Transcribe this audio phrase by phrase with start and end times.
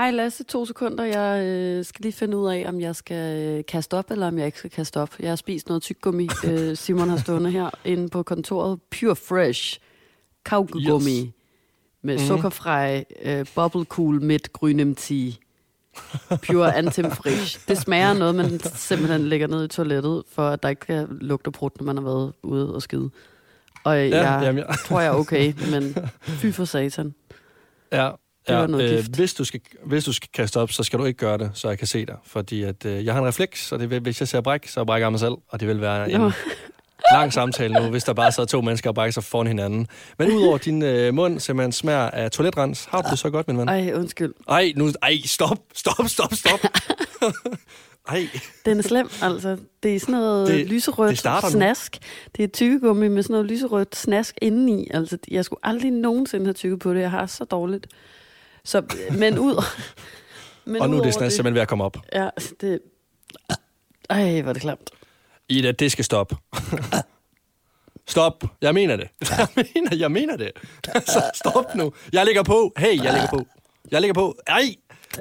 [0.00, 1.04] Hej Lasse, to sekunder.
[1.04, 4.38] Jeg øh, skal lige finde ud af, om jeg skal øh, kaste op, eller om
[4.38, 5.10] jeg ikke skal kaste op.
[5.18, 6.28] Jeg har spist noget tyggummi.
[6.48, 8.78] øh, Simon har stående her inde på kontoret.
[8.90, 9.80] Pure Fresh
[10.44, 11.32] kaugummi yes.
[12.02, 12.24] med mm.
[12.24, 15.30] sukkerfrej, øh, bubble cool midt grønnem tea.
[16.46, 17.68] Pure Antim Frisch.
[17.68, 21.50] Det smager noget, man simpelthen lægger ned i toilettet, for at der ikke kan lugte
[21.50, 23.10] brudt, når man har været ude og skide.
[23.84, 24.74] Og ja, jeg jamen, ja.
[24.86, 27.14] tror, jeg er okay, men fy for satan.
[27.92, 28.10] Ja,
[28.46, 30.98] det ja, var noget øh, hvis, du skal, hvis du skal kaste op, så skal
[30.98, 32.16] du ikke gøre det, så jeg kan se dig.
[32.24, 34.84] Fordi at, øh, jeg har en refleks, og det vil, hvis jeg ser bræk, så
[34.84, 35.34] brækker jeg mig selv.
[35.48, 36.20] Og det vil være en
[37.12, 39.86] lang samtale nu, hvis der bare sidder to mennesker og brækker sig foran hinanden.
[40.18, 43.58] Men udover din øh, mund simpelthen smager af toiletrens, har du det så godt, min
[43.58, 43.68] ven?
[43.68, 44.34] Ej, undskyld.
[44.48, 46.60] Ej, nu, ej, stop, stop, stop, stop.
[48.08, 48.28] Ej.
[48.66, 49.56] Den er slem, altså.
[49.82, 51.98] Det er sådan noget det, lyserødt det snask.
[52.00, 52.06] Nu.
[52.36, 54.88] Det er tykkegummi med sådan noget lyserødt snask indeni.
[54.94, 57.00] Altså, jeg skulle aldrig nogensinde have tykket på det.
[57.00, 57.86] Jeg har så dårligt.
[58.70, 58.82] Så,
[59.18, 59.64] men ud...
[60.64, 61.96] men og nu er det snask simpelthen ved at komme op.
[62.12, 62.28] Ja,
[62.60, 62.80] det...
[64.10, 64.90] Ej, hvor er det klamt.
[65.48, 66.36] Ida, det skal stoppe.
[68.06, 68.44] Stop.
[68.60, 69.08] Jeg mener det.
[69.38, 70.50] Jeg mener, jeg mener det.
[70.84, 71.92] Så stop nu.
[72.12, 72.72] Jeg ligger på.
[72.76, 73.46] Hey, jeg ligger på.
[73.90, 74.38] Jeg ligger på.
[74.46, 74.74] Ej.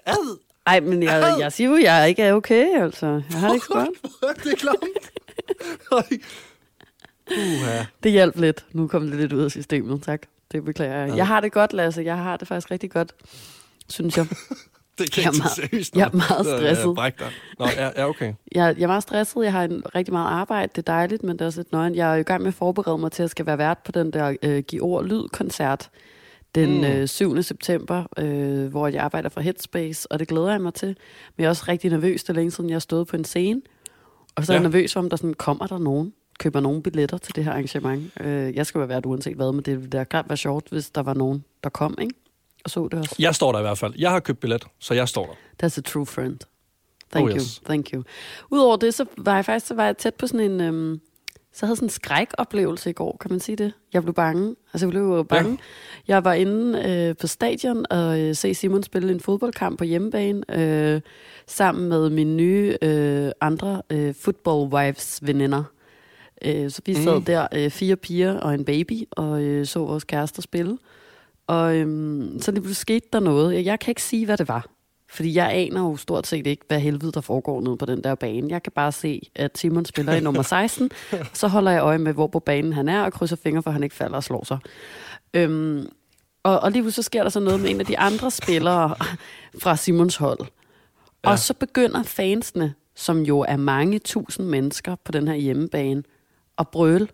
[0.05, 0.39] Ad.
[0.65, 3.05] Ej, men jeg, jeg siger jo, jeg ikke er okay, altså.
[3.05, 3.73] Jeg har det ikke så
[4.21, 4.43] godt.
[4.43, 4.83] det er klamt.
[7.31, 7.85] Uh-huh.
[8.03, 8.65] Det hjalp lidt.
[8.71, 10.21] Nu kom det lidt ud af systemet, tak.
[10.51, 11.17] Det beklager jeg.
[11.17, 12.01] Jeg har det godt, Lasse.
[12.01, 13.13] Jeg har det faktisk rigtig godt,
[13.89, 14.25] synes jeg.
[14.99, 16.85] det kan jeg, er meget, seriøst, jeg er meget stresset.
[16.85, 16.95] Jeg
[17.59, 18.33] Nå, ja, ja, okay.
[18.55, 19.43] Jeg, jeg er meget stresset.
[19.43, 20.71] Jeg har en rigtig meget arbejde.
[20.75, 21.95] Det er dejligt, men det er også lidt nøgen.
[21.95, 24.13] Jeg er i gang med at forberede mig til at skal være vært på den
[24.13, 25.89] der uh, Giv Ord Lyd-koncert
[26.55, 26.83] den mm.
[26.83, 27.43] øh, 7.
[27.43, 30.87] september, øh, hvor jeg arbejder for Headspace, og det glæder jeg mig til.
[30.87, 30.95] Men
[31.37, 33.61] jeg er også rigtig nervøs, det er længe siden, jeg har stået på en scene.
[34.35, 34.61] Og så er ja.
[34.61, 38.11] jeg nervøs om, der sådan, kommer der nogen, køber nogen billetter til det her arrangement.
[38.19, 41.03] Øh, jeg skal være vært uanset hvad, men det ville da være sjovt, hvis der
[41.03, 42.13] var nogen, der kom, ikke?
[42.63, 43.15] Og så det også.
[43.19, 43.93] Jeg står der i hvert fald.
[43.97, 45.67] Jeg har købt billet, så jeg står der.
[45.67, 46.39] That's a true friend.
[47.11, 47.55] Thank oh, yes.
[47.55, 48.03] you, thank you.
[48.51, 50.61] Udover det, så var jeg faktisk så var jeg tæt på sådan en...
[50.61, 50.99] Øhm,
[51.53, 53.73] så havde sådan en skrækoplevelse i går, kan man sige det?
[53.93, 54.55] Jeg blev bange.
[54.73, 55.51] Altså, jeg blev bange.
[55.51, 56.13] Ja.
[56.13, 60.43] Jeg var inde øh, på stadion og øh, se Simon spille en fodboldkamp på hjemmebane,
[60.59, 61.01] øh,
[61.47, 65.63] sammen med mine nye øh, andre øh, football wives veninder.
[66.45, 67.25] Øh, så vi sad mm.
[67.25, 70.77] der, øh, fire piger og en baby, og øh, så vores kærester spille.
[71.47, 73.65] Og øh, så lige skete der noget.
[73.65, 74.67] Jeg kan ikke sige, hvad det var.
[75.11, 78.15] Fordi jeg aner jo stort set ikke, hvad helvede der foregår nede på den der
[78.15, 78.47] bane.
[78.49, 80.91] Jeg kan bare se, at Simon spiller i nummer 16.
[81.33, 83.83] så holder jeg øje med, hvor på banen han er, og krydser fingre, for han
[83.83, 84.57] ikke falder og slår sig.
[85.33, 85.89] Øhm,
[86.43, 88.95] og, og lige så sker der så noget med en af de andre spillere
[89.61, 90.39] fra Simons hold.
[91.23, 91.29] Ja.
[91.29, 96.03] Og så begynder fansene, som jo er mange tusind mennesker på den her hjemmebane,
[96.59, 97.07] at brøle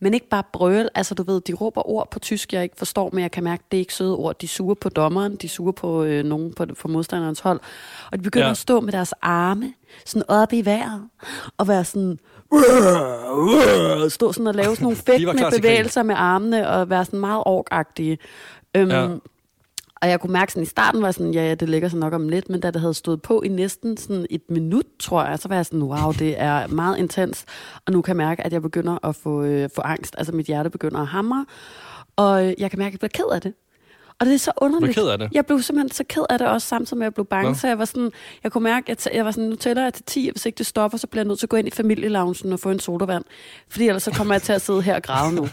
[0.00, 3.10] men ikke bare brøl, altså du ved, de råber ord på tysk, jeg ikke forstår,
[3.12, 4.38] men jeg kan mærke, det er ikke søde ord.
[4.38, 7.60] De suger på dommeren, de suger på øh, nogen på, på modstanderens hold.
[8.12, 8.50] Og de begynder ja.
[8.50, 9.72] at stå med deres arme
[10.06, 11.08] sådan oppe i vejret,
[11.58, 12.18] og være sådan,
[14.10, 18.18] stå sådan og lave sådan nogle fægtende bevægelser med armene, og være sådan meget orkagtige.
[18.74, 19.08] Øhm, ja.
[20.02, 22.12] Og jeg kunne mærke sådan, i starten var sådan, ja, ja, det ligger så nok
[22.12, 25.38] om lidt, men da det havde stået på i næsten sådan et minut, tror jeg,
[25.38, 27.44] så var jeg sådan, wow, det er meget intens.
[27.86, 30.14] Og nu kan jeg mærke, at jeg begynder at få, øh, få angst.
[30.18, 31.46] Altså mit hjerte begynder at hamre.
[32.16, 33.54] Og øh, jeg kan mærke, at jeg bliver ked af det.
[34.20, 34.94] Og det er så underligt.
[34.94, 35.28] ked af det?
[35.32, 37.50] Jeg blev simpelthen så ked af det også, samtidig med at jeg blev bange.
[37.50, 37.54] Nå.
[37.54, 38.10] Så jeg var sådan,
[38.44, 40.58] jeg kunne mærke, at jeg var sådan, nu tæller jeg til 10, og hvis ikke
[40.58, 42.80] det stopper, så bliver jeg nødt til at gå ind i familieloungen og få en
[42.80, 43.24] sodavand.
[43.68, 45.42] Fordi ellers så kommer jeg til at sidde her og græde nu.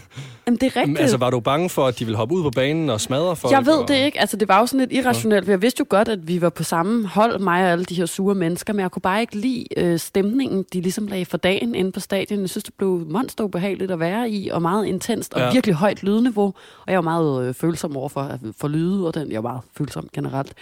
[0.46, 0.88] Jamen, det er rigtigt.
[0.88, 3.36] Men, altså, var du bange for, at de ville hoppe ud på banen og smadre
[3.36, 3.52] folk?
[3.52, 3.88] Jeg ved og...
[3.88, 4.20] det ikke.
[4.20, 6.50] Altså, det var jo sådan lidt irrationelt, for jeg vidste jo godt, at vi var
[6.50, 9.36] på samme hold, mig og alle de her sure mennesker, men jeg kunne bare ikke
[9.36, 12.40] lide øh, stemningen, de ligesom lagde for dagen inde på stadion.
[12.40, 15.52] Jeg synes, det blev monsterubehageligt at være i, og meget intenst, og ja.
[15.52, 16.54] virkelig højt lydniveau.
[16.86, 18.08] Og jeg var meget øh, følsom over
[18.56, 20.54] for, lyde, og den, jeg var meget følsom generelt.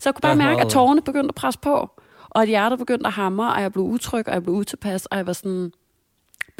[0.00, 1.90] Så jeg kunne bare mærke, at tårerne begyndte at presse på,
[2.30, 5.16] og at hjertet begyndte at hamre, og jeg blev utryg, og jeg blev utilpas, og
[5.16, 5.72] jeg var sådan,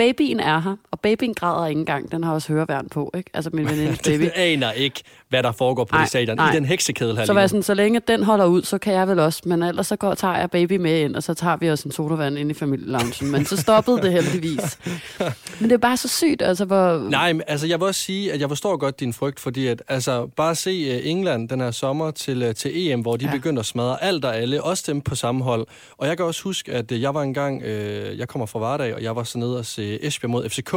[0.02, 2.12] babyen er her, og babyen græder ikke engang.
[2.12, 3.30] Den har også høreværn på, ikke?
[3.34, 4.22] Altså min veninde baby.
[4.22, 6.36] det aner ikke, hvad der foregår på nej, det stadion.
[6.36, 6.52] Nej.
[6.52, 9.08] I den heksekedel her Så var sådan, så længe den holder ud, så kan jeg
[9.08, 9.42] vel også.
[9.44, 11.92] Men ellers så går, tager jeg baby med ind, og så tager vi også en
[11.92, 13.30] sodavand ind i familieloungen.
[13.30, 14.78] Men så stoppede det heldigvis.
[15.60, 17.08] Men det er bare så sygt, altså hvor...
[17.10, 19.82] Nej, men altså jeg vil også sige, at jeg forstår godt din frygt, fordi at,
[19.88, 23.32] altså bare se øh, England den her sommer til, øh, til EM, hvor de ja.
[23.32, 25.66] begynder at smadre alt og alle, også dem på samme hold.
[25.98, 28.94] Og jeg kan også huske, at øh, jeg var engang, øh, jeg kommer fra Vardag,
[28.94, 30.74] og jeg var så nede og se Esbjerg mod FCK.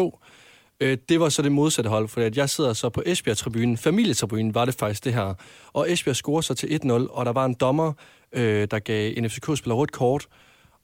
[0.79, 4.65] Øh, det var så det modsatte hold, for jeg sidder så på Esbjerg-tribunen, familietribunen var
[4.65, 5.33] det faktisk det her.
[5.73, 7.93] Og Esbjerg scorer så til 1-0, og der var en dommer,
[8.33, 10.27] øh, der gav en FCK-spiller rødt kort.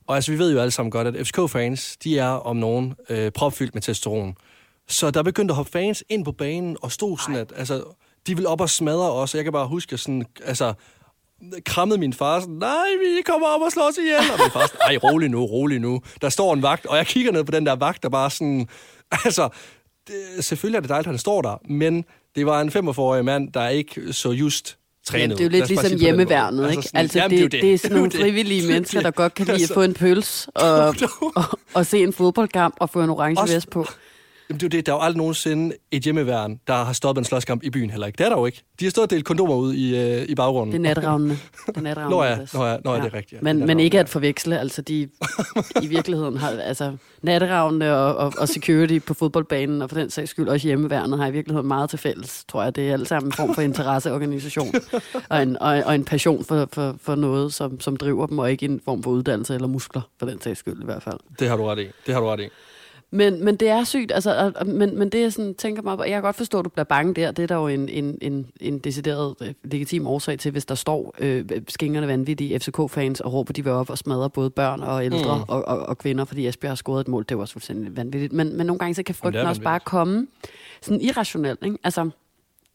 [0.08, 3.32] Og altså, vi ved jo alle sammen godt, at FCK-fans, de er om nogen øh,
[3.32, 4.36] propfyldt med testosteron.
[4.88, 7.84] Så der begyndte at hoppe fans ind på banen og stod sådan, at altså,
[8.28, 9.36] de ville op og smadre os.
[9.36, 10.74] Jeg kan bare huske sådan, altså,
[11.66, 14.32] krammede min far sådan, nej, vi kommer op og slår os ihjel.
[14.34, 16.02] Og min far sådan, nej, rolig nu, rolig nu.
[16.22, 18.68] Der står en vagt, og jeg kigger ned på den der vagt, der bare sådan,
[19.26, 19.50] altså,
[20.08, 22.06] det, selvfølgelig er det dejligt, at han står der, men
[22.36, 25.30] det var en 45-årig mand, der ikke så just trænet.
[25.30, 26.78] Ja, det er jo lidt ligesom hjemmeværnet, ikke?
[26.78, 29.46] Altså, sådan, altså jamen, det, det, det, er sådan nogle frivillige mennesker, der godt kan
[29.46, 30.96] lide at få en pøls og,
[31.36, 33.86] og, og se en fodboldkamp og få en orange vest på.
[34.52, 34.86] Jamen, det er jo det.
[34.86, 38.08] Der er jo aldrig nogensinde et hjemmeværen, der har stoppet en slåskamp i byen heller
[38.08, 38.18] ikke.
[38.18, 38.64] Det er der jo ikke.
[38.80, 40.72] De har stået og delt kondomer ud i, øh, i baggrunden.
[40.72, 41.38] Det er natravnene.
[41.68, 42.16] Det er natravnene.
[42.18, 43.34] Nå ja, nå ja, nå ja, det er rigtigt.
[43.34, 43.38] Ja.
[43.42, 44.60] Men, men ikke at forveksle.
[44.60, 45.10] Altså, de
[45.82, 46.50] i virkeligheden har...
[46.50, 51.20] Altså, natravnene og, og, og security på fodboldbanen, og for den sags skyld også hjemmeværnet,
[51.20, 52.76] har i virkeligheden meget til fælles, tror jeg.
[52.76, 54.74] Det er alt sammen en form for interesseorganisation
[55.30, 58.52] og, en, og, og en passion for, for, for noget, som, som driver dem, og
[58.52, 61.20] ikke en form for uddannelse eller muskler, for den sags skyld i hvert fald.
[61.40, 61.88] Det har du ret i.
[62.06, 62.50] Det har du ret i.
[63.14, 66.22] Men, men det er sygt, altså, men, men det jeg sådan, tænker mig, jeg kan
[66.22, 68.80] godt forstå, at du bliver bange der, det er der jo en, en, en, en
[68.80, 73.64] decideret øh, legitim årsag til, hvis der står øh, skingerne vanvittige FCK-fans og råber, de
[73.64, 75.44] vil op og smadre både børn og ældre mm.
[75.48, 77.98] og, og, og, kvinder, fordi Esbjerg har scoret et mål, det er jo også fuldstændig
[77.98, 78.34] vanvittigt.
[78.34, 80.28] Men, men nogle gange så kan frygten også bare komme
[80.82, 81.78] sådan irrationelt, ikke?
[81.84, 82.10] Altså,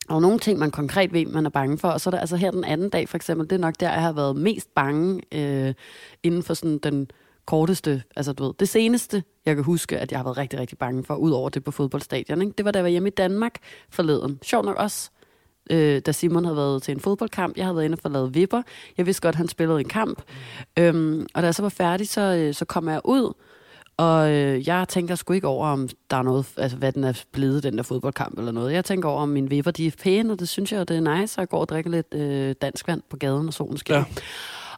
[0.08, 1.88] og nogle ting, man konkret ved, man er bange for.
[1.88, 3.92] Og så er der altså her den anden dag, for eksempel, det er nok der,
[3.92, 5.74] jeg har været mest bange øh,
[6.22, 7.10] inden for sådan den
[7.46, 10.78] korteste, altså du ved, det seneste, jeg kan huske, at jeg har været rigtig, rigtig
[10.78, 12.43] bange for, ud over det på fodboldstadion.
[12.43, 12.54] Ikke?
[12.58, 13.54] Det var da jeg var hjemme i Danmark
[13.90, 14.38] forleden.
[14.43, 15.10] Sjov nok også,
[15.70, 17.56] øh, da Simon havde været til en fodboldkamp.
[17.56, 18.62] Jeg havde været inde og lavet vipper.
[18.98, 20.22] Jeg vidste godt, at han spillede en kamp.
[20.76, 20.82] Mm.
[20.82, 23.32] Øhm, og da jeg så var færdig, så, øh, så kom jeg ud,
[23.96, 27.25] og øh, jeg tænker sgu ikke over, om der er noget, altså hvad den er
[27.32, 28.72] blevet, den der fodboldkamp eller noget.
[28.72, 31.19] Jeg tænker over, om mine vipper, de er pæne, og det synes jeg, det er
[31.19, 33.98] nice, og jeg går og drikker lidt øh, dansk vand på gaden, og solen skinner.
[33.98, 34.04] Ja.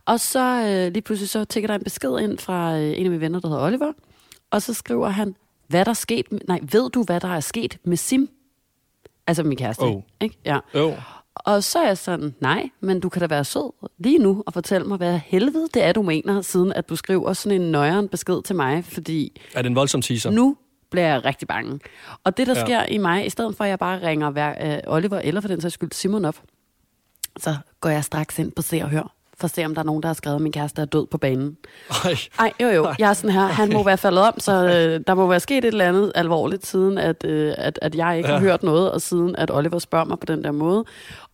[0.08, 3.10] Og så øh, lige pludselig så tækker der en besked ind fra øh, en af
[3.10, 3.92] mine venner, der hedder Oliver.
[4.50, 7.78] Og så skriver han, hvad der er sket, nej, ved du, hvad der er sket
[7.84, 8.28] med Sim?
[9.26, 10.02] Altså min kæreste, oh.
[10.20, 10.38] ikke?
[10.44, 10.58] Ja.
[10.74, 10.92] Oh.
[11.34, 14.52] Og så er jeg sådan, nej, men du kan da være sød lige nu og
[14.52, 18.08] fortælle mig, hvad helvede det er, du mener, siden at du skriver sådan en nøjeren
[18.08, 19.40] besked til mig, fordi...
[19.54, 20.30] Er det en voldsom teaser?
[20.30, 20.56] Nu
[20.90, 21.80] bliver jeg rigtig bange.
[22.24, 22.64] Og det, der ja.
[22.64, 25.48] sker i mig, i stedet for at jeg bare ringer hver, øh, Oliver, eller for
[25.48, 26.42] den sags skyld Simon op,
[27.36, 29.86] så går jeg straks ind på Se og Hør for at se, om der er
[29.86, 31.56] nogen, der har skrevet, at min kæreste er død på banen.
[32.04, 32.16] Ej.
[32.38, 35.14] Ej, jo jo, jeg er sådan her, han må være faldet om, så øh, der
[35.14, 38.34] må være sket et eller andet alvorligt, siden at, øh, at, at jeg ikke ja.
[38.34, 40.84] har hørt noget, og siden at Oliver spørger mig på den der måde.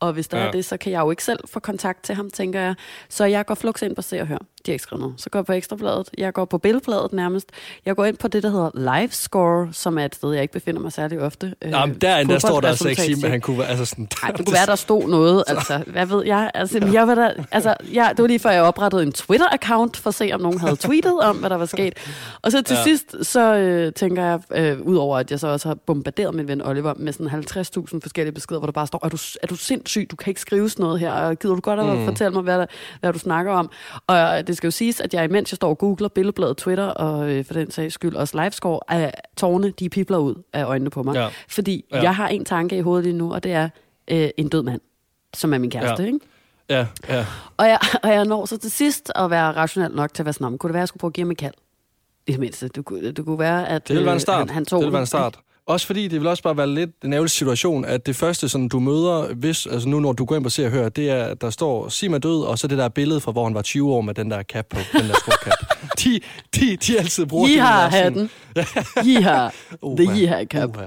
[0.00, 0.46] Og hvis der ja.
[0.46, 2.74] er det, så kan jeg jo ikke selv få kontakt til ham, tænker jeg.
[3.08, 4.38] Så jeg går flux ind på Se og Hør.
[4.66, 5.14] De har ikke skrevet noget.
[5.20, 6.08] Så går jeg på Ekstrabladet.
[6.18, 7.48] Jeg går på Billedbladet nærmest.
[7.86, 10.80] Jeg går ind på det, der hedder Livescore, som er et sted, jeg ikke befinder
[10.80, 11.54] mig særlig ofte.
[11.62, 13.68] Øh, Jamen, derinde, der står der altså ikke men han kunne være...
[13.68, 15.44] Altså sådan, Ej, det kunne være, der stod noget.
[15.54, 16.50] Altså, hvad ved jeg?
[16.54, 16.92] Altså, ja.
[16.92, 20.14] jeg var der, altså, jeg, det var lige før, jeg oprettede en Twitter-account, for at
[20.14, 21.94] se, om nogen havde tweetet om, hvad der var sket.
[22.42, 22.82] Og så til ja.
[22.82, 26.62] sidst, så øh, tænker jeg, øh, udover at jeg så også har bombarderet min ven
[26.62, 30.08] Oliver med sådan 50.000 forskellige beskeder, hvor der bare står, er du, er du sindssyg?
[30.10, 31.34] Du kan ikke skrive sådan noget her.
[31.34, 32.04] Gider du godt at mm.
[32.04, 32.66] fortælle mig, hvad, der,
[33.00, 33.70] hvad du snakker om?
[34.06, 37.30] Og det skal jo siges, at jeg imens jeg står og googler billedbladet Twitter, og
[37.30, 41.02] øh, for den sags skyld også livescore, at tårne, de pipler ud af øjnene på
[41.02, 41.14] mig.
[41.14, 41.28] Ja.
[41.48, 42.02] Fordi ja.
[42.02, 43.68] jeg har en tanke i hovedet lige nu, og det er
[44.08, 44.80] øh, en død mand,
[45.34, 46.06] som er min kæreste, ja.
[46.06, 46.20] ikke?
[46.70, 47.26] Ja, ja.
[47.56, 50.32] Og jeg, og jeg når så til sidst at være rationel nok til at være
[50.32, 51.54] sådan, kunne det være, at jeg skulle prøve at give ham en kald?
[52.26, 52.68] I det mindste.
[52.68, 54.38] Det kunne, det kunne være, at det være en start.
[54.38, 55.38] Han, han tog det ville være en start.
[55.66, 58.68] Også fordi det vil også bare være lidt en ærgerlig situation, at det første, sådan,
[58.68, 61.24] du møder, hvis, altså nu når du går ind og ser og hører, det er,
[61.24, 63.62] at der står Sim er død, og så det der billede fra, hvor han var
[63.62, 65.54] 20 år med den der cap på, den der skrukat.
[66.04, 66.20] de,
[66.54, 67.60] de, de altid bruger det.
[67.60, 68.30] har hatten.
[69.04, 69.54] I har.
[69.98, 70.78] The I har cap.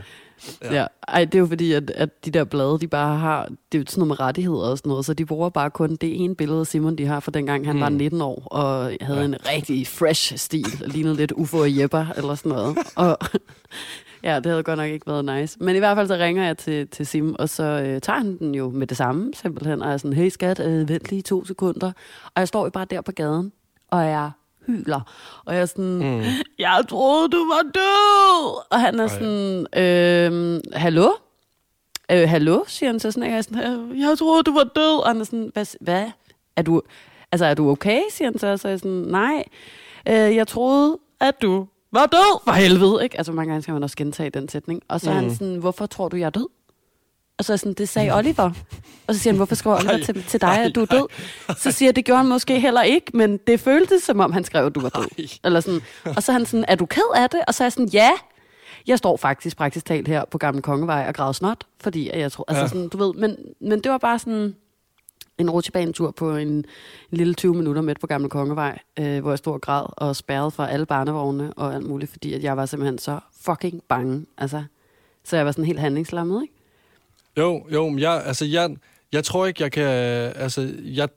[0.61, 0.73] Ja.
[0.73, 0.85] ja.
[1.07, 3.79] Ej, det er jo fordi, at, at de der blade, de bare har, det er
[3.79, 6.35] jo sådan noget med rettigheder og sådan noget, så de bruger bare kun det ene
[6.35, 7.81] billede af Simon, de har fra dengang han mm.
[7.81, 9.25] var 19 år, og havde ja.
[9.25, 12.77] en rigtig fresh stil, lignede lidt Ufo og Jepper, eller sådan noget.
[12.95, 13.17] Og,
[14.23, 15.57] ja, det havde godt nok ikke været nice.
[15.59, 18.37] Men i hvert fald så ringer jeg til, til Sim, og så øh, tager han
[18.37, 21.45] den jo med det samme, simpelthen, og er sådan, hey skat, øh, vent lige to
[21.45, 21.91] sekunder.
[22.25, 23.51] Og jeg står jo bare der på gaden,
[23.91, 24.31] og jeg
[24.67, 25.01] hyler.
[25.45, 26.23] Og jeg er sådan, mm.
[26.59, 28.65] jeg troede, du var død!
[28.71, 29.09] Og han er Ej.
[29.09, 31.09] sådan, øh, hallo?
[32.11, 35.03] Øh, hallo, siger han så sådan, jeg er sådan, jeg troede, du var død.
[35.03, 35.65] Og han er sådan, hvad?
[35.81, 36.05] hvad?
[36.55, 36.81] Er du,
[37.31, 38.57] altså, er du okay, siger han så.
[38.57, 39.43] Så er jeg sådan, nej,
[40.07, 43.03] øh, jeg troede, at du var død for helvede.
[43.03, 43.17] Ikke?
[43.17, 44.81] Altså, mange gange skal man også gentage den sætning.
[44.87, 45.15] Og så mm.
[45.15, 45.35] er han mm.
[45.35, 46.47] sådan, hvorfor tror du, jeg er død?
[47.37, 48.51] Og så er sådan, det sagde Oliver.
[49.07, 51.07] Og så siger han, hvorfor skriver Oliver til, til dig, at du er død?
[51.57, 54.43] Så siger jeg, det gjorde han måske heller ikke, men det føltes som om, han
[54.43, 55.39] skrev, at du var død.
[55.43, 55.81] Eller sådan.
[56.15, 57.39] Og så er han sådan, er du ked af det?
[57.47, 58.09] Og så er jeg sådan, ja.
[58.87, 62.45] Jeg står faktisk praktisk talt her på Gamle Kongevej og græder snot, fordi jeg tror,
[62.47, 64.55] altså sådan, du ved, men, men det var bare sådan
[65.37, 66.65] en rutsjebanetur på en, en
[67.11, 70.51] lille 20 minutter midt på Gamle Kongevej, øh, hvor jeg stod og græd og spærrede
[70.51, 74.25] fra alle barnevogne og alt muligt, fordi at jeg var simpelthen så fucking bange.
[74.37, 74.63] Altså,
[75.23, 76.53] så jeg var sådan helt handlingslammet, ikke?
[77.37, 78.75] Jo, jo, men jeg, altså, jeg,
[79.11, 79.83] jeg tror ikke, jeg kan...
[80.35, 81.09] Altså, jeg,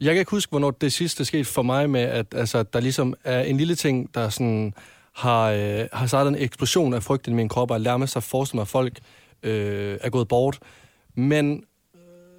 [0.00, 3.14] Jeg kan ikke huske, hvornår det sidste skete for mig med, at altså, der ligesom
[3.24, 4.74] er en lille ting, der sådan
[5.14, 8.20] har, øh, har startet en eksplosion af frygt i min krop, og lærer mig sig
[8.20, 8.98] at forestille mig, at folk
[9.42, 10.58] øh, er gået bort.
[11.14, 11.64] Men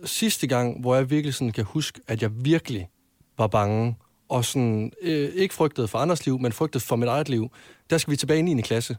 [0.05, 2.89] sidste gang, hvor jeg virkelig sådan kan huske, at jeg virkelig
[3.37, 3.95] var bange,
[4.29, 7.51] og sådan, øh, ikke frygtede for andres liv, men frygtede for mit eget liv,
[7.89, 8.61] der skal vi tilbage i 9.
[8.61, 8.97] klasse.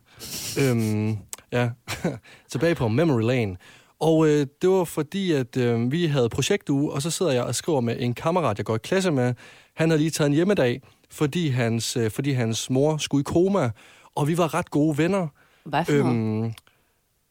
[0.60, 1.18] øhm,
[1.52, 1.70] ja,
[2.52, 3.56] tilbage på Memory Lane.
[4.00, 7.54] Og øh, det var fordi, at øh, vi havde projektuge, og så sidder jeg og
[7.54, 9.34] skriver med en kammerat, jeg går i klasse med.
[9.76, 13.70] Han havde lige taget en hjemmedag, fordi hans, øh, fordi hans mor skulle i koma,
[14.14, 15.28] og vi var ret gode venner.
[15.64, 16.52] Hvad for øhm,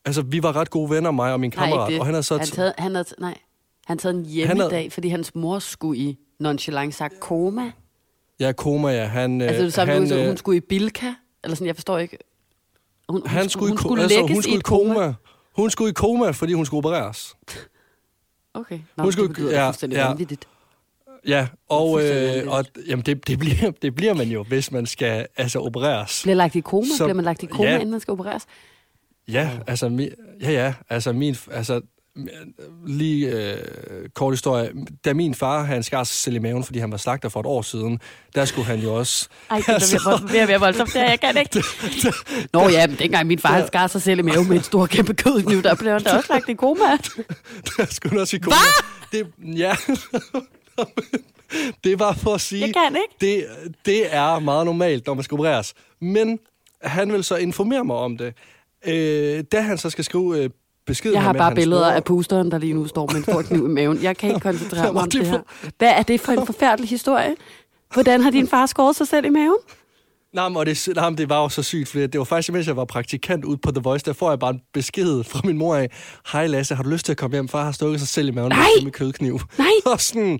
[0.05, 1.89] Altså, vi var ret gode venner, mig og min kammerat.
[1.89, 2.37] Nej, og han havde så...
[2.37, 3.37] Han, taget, han havde, nej,
[3.89, 7.71] han taget en hjemmedag, havde, fordi hans mor skulle i nonchalant sagt koma.
[8.39, 9.05] Ja, koma, ja.
[9.05, 11.13] Han, altså, det samme, han, hun, hun skulle i Bilka?
[11.43, 12.17] Eller sådan, jeg forstår ikke.
[13.09, 14.93] Hun, han hun, skulle, hun skulle altså, hun skulle i koma.
[14.93, 15.13] koma.
[15.55, 17.35] Hun skulle i koma, fordi hun skulle opereres.
[18.53, 18.79] Okay.
[18.97, 20.07] Nå, hun skulle, det betyder ja, fuldstændig ja.
[20.07, 20.47] vanvittigt.
[21.27, 25.27] Ja, og, øh, og jamen, det, det, bliver, det bliver man jo, hvis man skal
[25.37, 26.21] altså, opereres.
[26.23, 26.87] Bliver lagt i koma?
[26.97, 28.45] Så, bliver man lagt i koma, ja, inden man skal opereres?
[29.27, 30.09] Ja, altså, mi,
[30.41, 31.81] ja, ja, altså, min, altså
[32.85, 33.57] lige øh,
[34.15, 34.71] kort historie.
[35.05, 37.45] Da min far, han skar sig selv i maven, fordi han var slagter for et
[37.45, 37.99] år siden,
[38.35, 39.27] der skulle han jo også...
[39.49, 41.63] Ej, det er ved at være voldsomt, det jeg kan ikke.
[42.53, 44.85] Nå ja, men dengang min far, han skar sig selv i maven med en stor
[44.85, 46.83] kæmpe kødkniv, der blev han da også lagt i koma.
[47.77, 48.55] der skulle han også i koma.
[49.11, 49.19] Hvad?
[49.19, 49.75] Det, ja.
[51.83, 52.61] det var for at sige...
[52.61, 53.15] Jeg kan ikke.
[53.21, 53.45] Det,
[53.85, 55.73] det er meget normalt, når man skal opereres.
[56.01, 56.39] Men
[56.81, 58.33] han vil så informere mig om det.
[58.85, 60.49] Øh, da han så skal skrive øh,
[60.89, 61.91] besked Jeg har bare billeder mor...
[61.91, 64.03] af pusteren, der lige nu står med en stor kniv i maven.
[64.03, 65.39] Jeg kan ikke koncentrere mig om det her.
[65.77, 67.35] Hvad er det for en forfærdelig historie?
[67.93, 69.57] Hvordan har din far skåret sig selv i maven?
[70.33, 72.75] Nej, men det, nej, det var jo så sygt, for det var faktisk, mens jeg
[72.75, 75.75] var praktikant ude på The Voice, der får jeg bare en besked fra min mor
[75.75, 75.89] af,
[76.31, 77.47] hej Lasse, har du lyst til at komme hjem?
[77.47, 78.65] Far har stukket sig selv i maven Nej.
[78.83, 79.39] med kødkniv.
[79.57, 79.67] Nej!
[79.93, 80.39] Og sådan,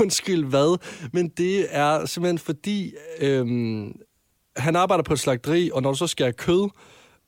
[0.00, 0.78] undskyld hvad?
[1.12, 3.92] Men det er simpelthen fordi, øhm,
[4.56, 6.68] han arbejder på et slagteri, og når du så skal have kød,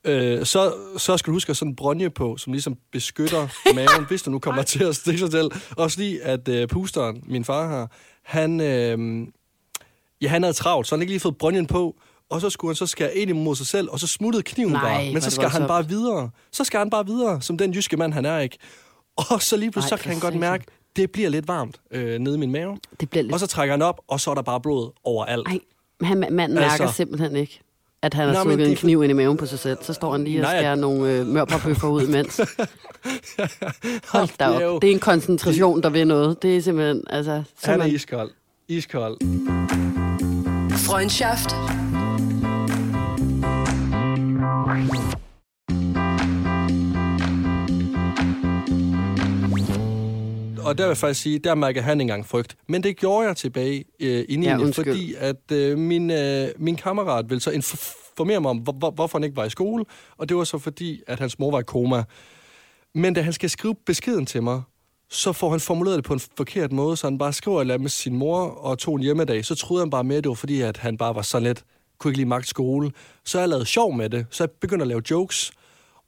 [0.05, 4.05] øh, så, så skal du huske at sådan en bronje på, som ligesom beskytter maven,
[4.07, 5.51] hvis du nu kommer til at stikke sig selv.
[5.77, 7.91] Også fordi, at øh, pusteren, min far har,
[8.23, 9.27] han, øh,
[10.21, 11.95] ja, han havde travlt, så han ikke lige fået bronjen på,
[12.29, 14.81] og så skulle han så skære ind imod sig selv, og så smuttede kniven Nej,
[14.81, 15.13] bare.
[15.13, 16.29] Men så skal han bare videre.
[16.51, 18.57] Så skal han bare videre, som den jyske mand, han er ikke.
[19.15, 22.35] Og så lige pludselig, så kan han godt mærke, det bliver lidt varmt øh, nede
[22.35, 22.77] i min mave.
[22.99, 23.33] Det bliver lidt...
[23.33, 25.47] Og så trækker han op, og så er der bare blod overalt.
[25.47, 25.59] Nej,
[26.01, 27.59] han, manden mærker altså, simpelthen ikke
[28.03, 28.69] at han har stukket det...
[28.69, 29.77] en kniv ind i maven på sig selv.
[29.81, 32.37] Så står han lige og Nej, skærer nogle øh, mørparbøffer ud imens.
[34.13, 34.81] Hold da op.
[34.81, 36.41] Det er, en koncentration, der vil noget.
[36.41, 37.43] Det er simpelthen, altså...
[37.63, 38.31] Han er iskold.
[38.67, 39.17] Iskold.
[40.71, 41.55] Freundschaft.
[50.65, 52.55] Og der vil jeg faktisk sige, der mærker han engang frygt.
[52.67, 54.45] Men det gjorde jeg tilbage øh, i 9.
[54.45, 58.91] Ja, fordi at øh, min, øh, min kammerat ville så informere mig om, hvor, hvor,
[58.91, 59.85] hvorfor han ikke var i skole,
[60.17, 62.03] og det var så fordi, at hans mor var i koma.
[62.95, 64.61] Men da han skal skrive beskeden til mig,
[65.09, 68.15] så får han formuleret det på en forkert måde, så han bare skriver med sin
[68.15, 69.45] mor og tog en hjemmedag.
[69.45, 71.63] Så troede han bare med, at det var fordi, at han bare var så let,
[71.97, 72.91] kunne ikke lige magt skole.
[73.25, 75.51] Så jeg lavede sjov med det, så jeg begyndte at lave jokes,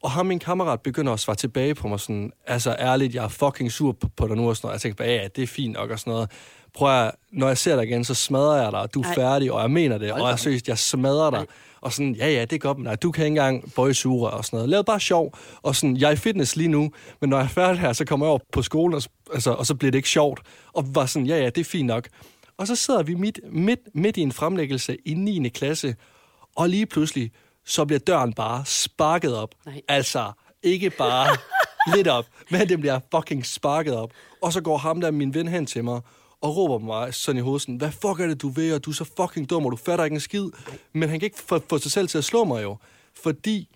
[0.06, 3.28] og ham min kammerat begynder at svare tilbage på mig sådan, altså ærligt, jeg er
[3.28, 4.74] fucking sur på, på dig nu og sådan noget.
[4.74, 6.30] Jeg tænker bare, ja, det er fint nok og sådan noget.
[6.74, 9.14] Prøv at, når jeg ser dig igen, så smadrer jeg dig, og du er Ej.
[9.14, 11.38] færdig, og jeg mener det, og jeg synes, jeg smadrer dig.
[11.38, 11.46] Ej.
[11.80, 14.30] Og sådan, ja, ja, det er godt, men nej, du kan ikke engang bøje sure
[14.30, 14.68] og sådan noget.
[14.68, 17.48] Lav bare sjov, og sådan, jeg er i fitness lige nu, men når jeg er
[17.48, 20.08] færdig her, så kommer jeg over på skolen, og, altså, og så bliver det ikke
[20.08, 20.40] sjovt.
[20.72, 22.08] Og var sådan, ja, ja, det er fint nok.
[22.58, 25.48] Og så sidder vi midt, midt, midt i en fremlæggelse i 9.
[25.48, 25.94] klasse,
[26.56, 27.30] og lige pludselig,
[27.66, 29.54] så bliver døren bare sparket op.
[29.66, 29.80] Nej.
[29.88, 30.32] Altså,
[30.62, 31.36] ikke bare
[31.96, 34.12] lidt op, men det bliver fucking sparket op.
[34.42, 36.00] Og så går ham der, min ven, hen til mig,
[36.40, 38.94] og råber mig sådan i hovedet, hvad fuck er det, du ved, og du er
[38.94, 40.46] så fucking dum, og du fatter ikke en skid.
[40.92, 42.76] Men han kan ikke få, få sig selv til at slå mig jo,
[43.22, 43.68] fordi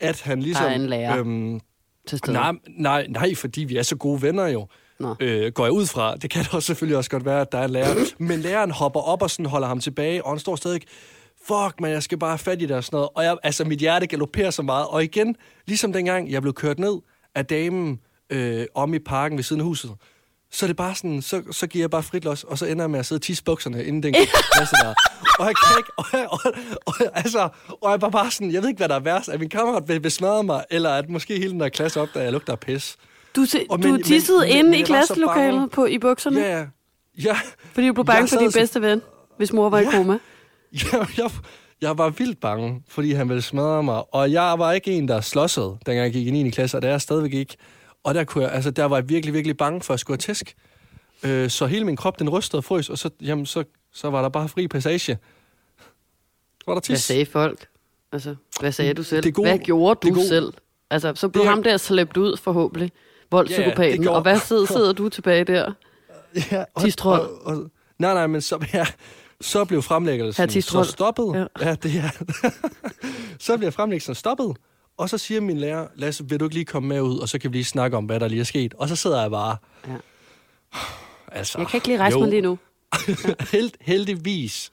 [0.00, 0.64] at han ligesom...
[0.64, 1.60] Der er en lærer øhm,
[2.06, 2.32] til stede.
[2.32, 4.66] Nej, nej, nej, fordi vi er så gode venner jo.
[5.20, 6.16] Øh, går jeg ud fra.
[6.16, 7.94] Det kan da også selvfølgelig også godt være, at der er en lærer.
[8.18, 10.80] Men læreren hopper op og sådan holder ham tilbage, og han står stadig
[11.46, 13.08] fuck, man, jeg skal bare have fat i det og sådan noget.
[13.14, 14.86] Og jeg, altså, mit hjerte galopperer så meget.
[14.86, 15.36] Og igen,
[15.66, 16.98] ligesom dengang, jeg blev kørt ned
[17.34, 18.00] af damen
[18.30, 19.90] øh, om i parken ved siden af huset,
[20.50, 22.82] så er det bare sådan, så, så giver jeg bare frit los, og så ender
[22.82, 24.14] jeg med at sidde og tisse bukserne inden den
[24.54, 24.94] klasse der.
[25.38, 26.40] Og jeg kan ikke, og, jeg, og,
[26.86, 27.48] og, altså,
[27.82, 29.88] og jeg var bare sådan, jeg ved ikke, hvad der er værst, at min kammerat
[29.88, 32.60] vil besmadre mig, eller at måske hele den der klasse op, der jeg lugter af
[32.60, 32.96] pis.
[33.36, 36.40] Du, se, og, men, du tissede men, inde men, i klasselokalet på, i bukserne?
[36.40, 36.66] Ja,
[37.24, 37.36] ja.
[37.72, 39.02] Fordi du blev bange for din bedste ven,
[39.36, 39.88] hvis mor var ja.
[39.88, 40.18] i koma?
[40.92, 41.30] Ja, jeg,
[41.80, 44.14] jeg var vildt bange, fordi han ville smadre mig.
[44.14, 46.50] Og jeg var ikke en, der slåsede, dengang jeg gik i 9.
[46.50, 47.56] klasse, og det er jeg stadigvæk ikke.
[48.04, 50.54] Og der, kunne jeg, altså, der var jeg virkelig, virkelig bange for at skulle tæsk.
[51.22, 54.22] Øh, så hele min krop, den rystede og frøs, og så, jamen, så, så var
[54.22, 55.18] der bare fri passage.
[56.58, 56.88] Så var der tis.
[56.88, 57.66] Hvad sagde folk?
[58.12, 59.22] Altså, hvad sagde du selv?
[59.22, 60.52] Det gode, hvad gjorde du gode, selv?
[60.90, 62.92] Altså, så blev det, ham der slæbt ud forhåbentlig,
[63.30, 64.04] voldspsykopaten.
[64.04, 65.72] Ja, og hvad sidder, sidder du tilbage der?
[66.52, 68.86] Ja, og, og, og, nej, nej, men så, ja,
[69.40, 71.34] så blev fremlæggelsen så stoppet.
[71.34, 72.10] Ja, ja det er.
[73.46, 74.56] så bliver fremlæggelsen stoppet,
[74.96, 77.38] og så siger min lærer, Lasse, vil du ikke lige komme med ud, og så
[77.38, 78.74] kan vi lige snakke om, hvad der lige er sket.
[78.74, 79.56] Og så sidder jeg bare...
[79.86, 79.96] Ja.
[81.32, 82.20] Altså, jeg kan ikke lige rejse jo.
[82.20, 82.58] mig lige nu.
[83.52, 84.72] Held, heldigvis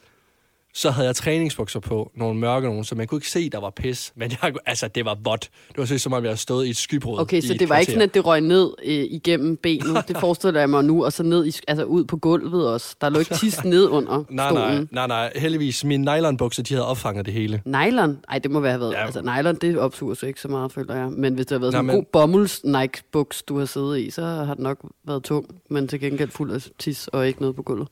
[0.76, 3.70] så havde jeg træningsbukser på, nogle mørke nogle, så man kunne ikke se, der var
[3.70, 4.14] pis.
[4.16, 5.50] Men jeg, altså, det var vådt.
[5.68, 7.20] Det var så som om, jeg havde stået i et skybrud.
[7.20, 10.08] Okay, så det var ikke sådan, at det røg ned øh, igennem benet.
[10.08, 12.96] Det forestiller jeg mig nu, og så ned i, altså ud på gulvet også.
[13.02, 14.90] Der lå ikke tis ned under nej, stolen.
[14.92, 15.32] Nej, nej, nej.
[15.36, 17.62] Heldigvis, mine nylonbukser, de havde opfanget det hele.
[17.66, 18.20] Nylon?
[18.30, 18.94] Ej, det må være været.
[18.94, 19.06] Ja.
[19.06, 21.10] Altså, nylon, det opsuger så ikke så meget, føler jeg.
[21.12, 21.96] Men hvis det har været sådan en men...
[21.96, 24.78] god bomulds Nike-buks, du har siddet i, så har det nok
[25.08, 27.88] været tung, men til gengæld fuld af tis og ikke noget på gulvet.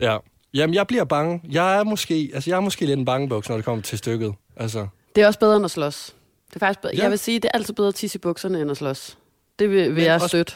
[0.00, 0.16] Ja,
[0.54, 1.42] Jamen, jeg bliver bange.
[1.50, 4.34] Jeg er måske, altså, jeg er måske lidt en bangebuks, når det kommer til stykket.
[4.56, 4.86] Altså.
[5.14, 6.14] Det er også bedre end at slås.
[6.48, 6.94] Det er faktisk bedre.
[6.96, 7.02] Ja.
[7.02, 9.18] Jeg vil sige, det er altid bedre at tisse i bukserne end at slås.
[9.58, 10.52] Det vil, vil jeg også, støtte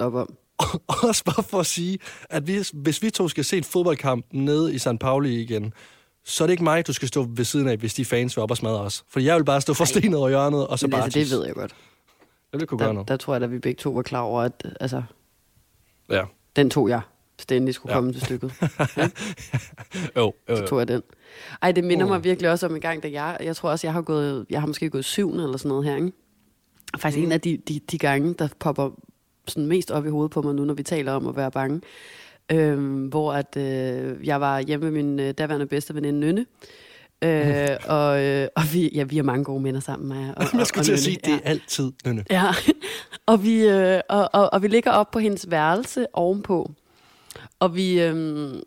[0.00, 0.34] 100% op om.
[1.08, 1.98] Også bare for at sige,
[2.30, 4.98] at hvis, hvis vi to skal se et fodboldkamp nede i St.
[5.00, 5.72] Pauli igen,
[6.24, 8.42] så er det ikke mig, du skal stå ved siden af, hvis de fans vil
[8.42, 9.04] op og smadre os.
[9.08, 11.46] For jeg vil bare stå forstenet over hjørnet, og så Men bare altså, det ved
[11.46, 11.74] jeg godt.
[12.52, 13.08] Jeg vil kunne der, gøre noget.
[13.08, 15.02] Der tror jeg, at vi begge to var klar over, at altså,
[16.10, 16.24] ja.
[16.56, 17.00] den tog jeg
[17.38, 17.98] stændig skulle ja.
[17.98, 18.52] komme til stykket.
[18.96, 19.08] Ja?
[20.16, 20.56] jo, jo, jo.
[20.56, 21.02] Så tog jeg den.
[21.62, 22.10] Ej, det minder uh.
[22.10, 24.60] mig virkelig også om en gang, da jeg, jeg tror også, jeg har gået, jeg
[24.60, 26.12] har måske gået syvende eller sådan noget her, ikke?
[26.98, 27.24] Faktisk mm.
[27.24, 28.90] en af de, de, de gange, der popper
[29.46, 31.80] sådan mest op i hovedet på mig nu, når vi taler om at være bange.
[32.52, 36.46] Øhm, hvor at øh, jeg var hjemme med min øh, daværende bedste veninde Nynne.
[37.22, 40.08] Øh, og, øh, og vi, ja, vi har mange gode minder sammen.
[40.08, 41.30] Med, og, jeg skulle og, til at sige, ja.
[41.30, 42.24] det er altid Nynne.
[42.30, 42.50] Ja,
[43.26, 46.70] og vi, øh, og, og, og vi ligger op på hendes værelse ovenpå.
[47.60, 48.62] Og vi, øhm,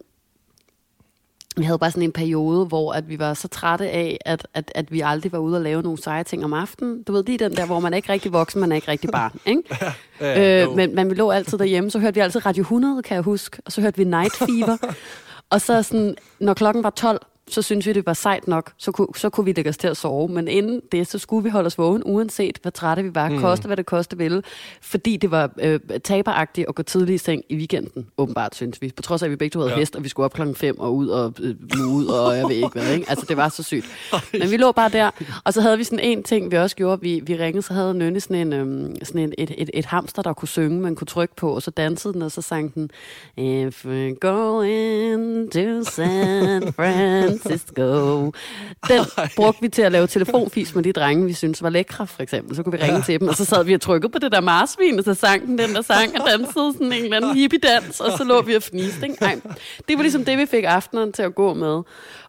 [1.58, 4.72] vi havde bare sådan en periode, hvor at vi var så trætte af, at, at,
[4.76, 7.04] at vi aldrig var ude og lave nogle seje ting om aftenen.
[7.04, 9.10] Du ved, er den der, hvor man er ikke rigtig voksen, man er ikke rigtig
[9.10, 9.40] barn.
[9.46, 9.64] Ikke?
[9.82, 13.04] ja, ja, øh, men, men vi lå altid derhjemme, så hørte vi altid Radio 100,
[13.04, 14.78] kan jeg huske, og så hørte vi Night Fever.
[15.50, 17.22] og så sådan, når klokken var 12,
[17.54, 19.88] så synes vi, det var sejt nok, så kunne, så kunne vi lægge os til
[19.88, 20.28] at sove.
[20.28, 23.40] Men inden det, så skulle vi holde os vågen, uanset hvor trætte vi var, mm.
[23.40, 24.44] koste hvad det koste ville.
[24.82, 28.92] Fordi det var øh, taberagtigt at gå tidligt i seng i weekenden, åbenbart, synes vi.
[28.96, 29.80] På trods af, at vi begge to havde ja.
[29.80, 31.56] hest, og vi skulle op klokken 5 og ud og øh,
[31.88, 32.94] ud, og jeg ved ikke hvad.
[32.94, 33.10] Ikke?
[33.10, 33.86] Altså, det var så sygt.
[34.40, 35.12] Men vi lå bare der,
[35.44, 37.02] og så havde vi sådan en ting, vi også gjorde.
[37.02, 40.22] Vi, vi ringede, så havde Nynne sådan, en, øh, sådan en, et, et, et hamster,
[40.22, 42.92] der kunne synge, man kunne trykke på, og så dansede den, og så sang den
[43.38, 48.32] If we're going to San Francisco, Francisco.
[48.88, 52.24] Den brugte vi til at lave telefonfis med de drenge, vi synes var lækre, for
[52.24, 52.56] eksempel.
[52.56, 53.02] Så kunne vi ringe ja.
[53.02, 55.48] til dem, og så sad vi og trykkede på det der marsvin, og så sang
[55.48, 58.56] den den der sang, og dansede sådan en eller anden hippie-dans, og så lå vi
[58.56, 59.08] og fniste.
[59.08, 59.26] Ikke?
[59.26, 59.40] Ej,
[59.88, 61.82] det var ligesom det, vi fik aftenen til at gå med.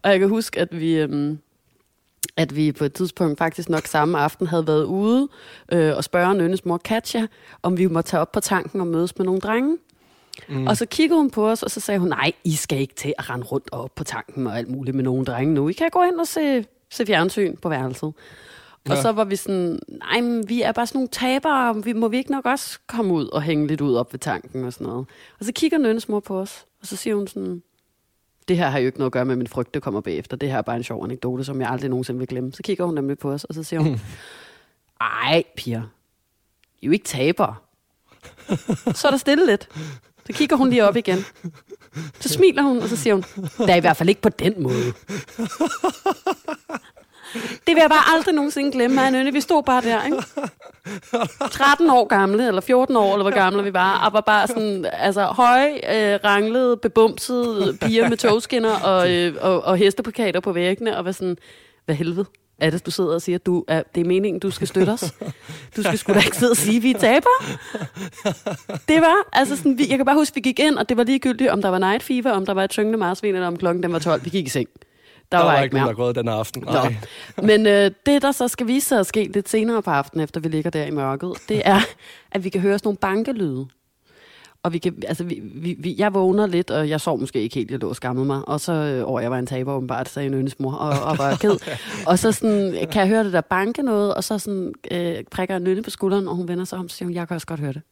[0.02, 0.98] Og jeg kan huske, at vi...
[0.98, 1.38] Øhm,
[2.36, 5.28] at vi på et tidspunkt faktisk nok samme aften havde været ude
[5.72, 7.26] øh, og spørge Nynnes mor Katja,
[7.62, 9.78] om vi måtte tage op på tanken og mødes med nogle drenge.
[10.48, 10.66] Mm.
[10.66, 13.14] Og så kiggede hun på os, og så sagde hun, nej, I skal ikke til
[13.18, 15.68] at rende rundt op på tanken og alt muligt med nogle drenge nu.
[15.68, 18.12] I kan gå ind og se, se fjernsyn på værelset.
[18.88, 18.92] Ja.
[18.92, 22.08] Og så var vi sådan, nej, men vi er bare sådan nogle tabere, vi, må
[22.08, 24.86] vi ikke nok også komme ud og hænge lidt ud op ved tanken og sådan
[24.86, 25.06] noget.
[25.38, 27.62] Og så kigger Nynnes mor på os, og så siger hun sådan,
[28.48, 30.36] det her har jo ikke noget at gøre med min frygt, det kommer bagefter.
[30.36, 32.52] Det her er bare en sjov anekdote, som jeg aldrig nogensinde vil glemme.
[32.52, 34.00] Så kigger hun nemlig på os, og så siger hun,
[35.00, 35.82] ej, piger,
[36.80, 37.54] I er jo ikke tabere.
[38.94, 39.68] så er der stille lidt.
[40.26, 41.24] Så kigger hun lige op igen.
[42.20, 43.24] Så smiler hun, og så siger hun,
[43.58, 44.92] det er i hvert fald ikke på den måde.
[47.66, 49.32] Det vil jeg bare aldrig nogensinde glemme, mig Nynne.
[49.32, 50.22] Vi stod bare der, ikke?
[51.50, 54.86] 13 år gamle, eller 14 år, eller hvor gamle vi var, og var bare sådan,
[54.92, 60.96] altså høje, øh, ranglede, bebumsede piger med togskinner og, øh, og, og hestepakater på væggene,
[60.96, 61.36] og var sådan,
[61.84, 62.26] hvad helvede?
[62.62, 64.90] Er det, du sidder og siger, at du er, det er meningen, du skal støtte
[64.90, 65.14] os?
[65.76, 67.44] Du skal sgu da ikke sidde og sige, vi er taber.
[68.88, 71.04] Det var, altså sådan, vi, jeg kan bare huske, vi gik ind, og det var
[71.04, 73.82] ligegyldigt, om der var night fever, om der var et tyngende marsvin, eller om klokken
[73.82, 74.24] den var 12.
[74.24, 74.68] Vi gik i seng.
[75.32, 75.86] Der, der var, var ikke mere.
[75.86, 76.62] der gået den aften.
[76.62, 76.94] Nej.
[77.42, 80.40] Men øh, det, der så skal vise sig at ske lidt senere på aftenen, efter
[80.40, 81.80] vi ligger der i mørket, det er,
[82.32, 83.66] at vi kan høre sådan nogle bankelyde.
[84.64, 87.54] Og vi kan, altså, vi, vi, vi, jeg vågner lidt, og jeg sov måske ikke
[87.54, 88.48] helt, jeg lå og skammede mig.
[88.48, 91.36] Og så, øh, og jeg var en taber åbenbart, sagde en mor, og, og var
[91.36, 91.56] ked.
[92.10, 95.56] og så sådan, kan jeg høre det der banke noget, og så sådan, øh, prikker
[95.56, 97.46] en nynne på skulderen, og hun vender sig om, og siger hun, jeg kan også
[97.46, 97.82] godt høre det.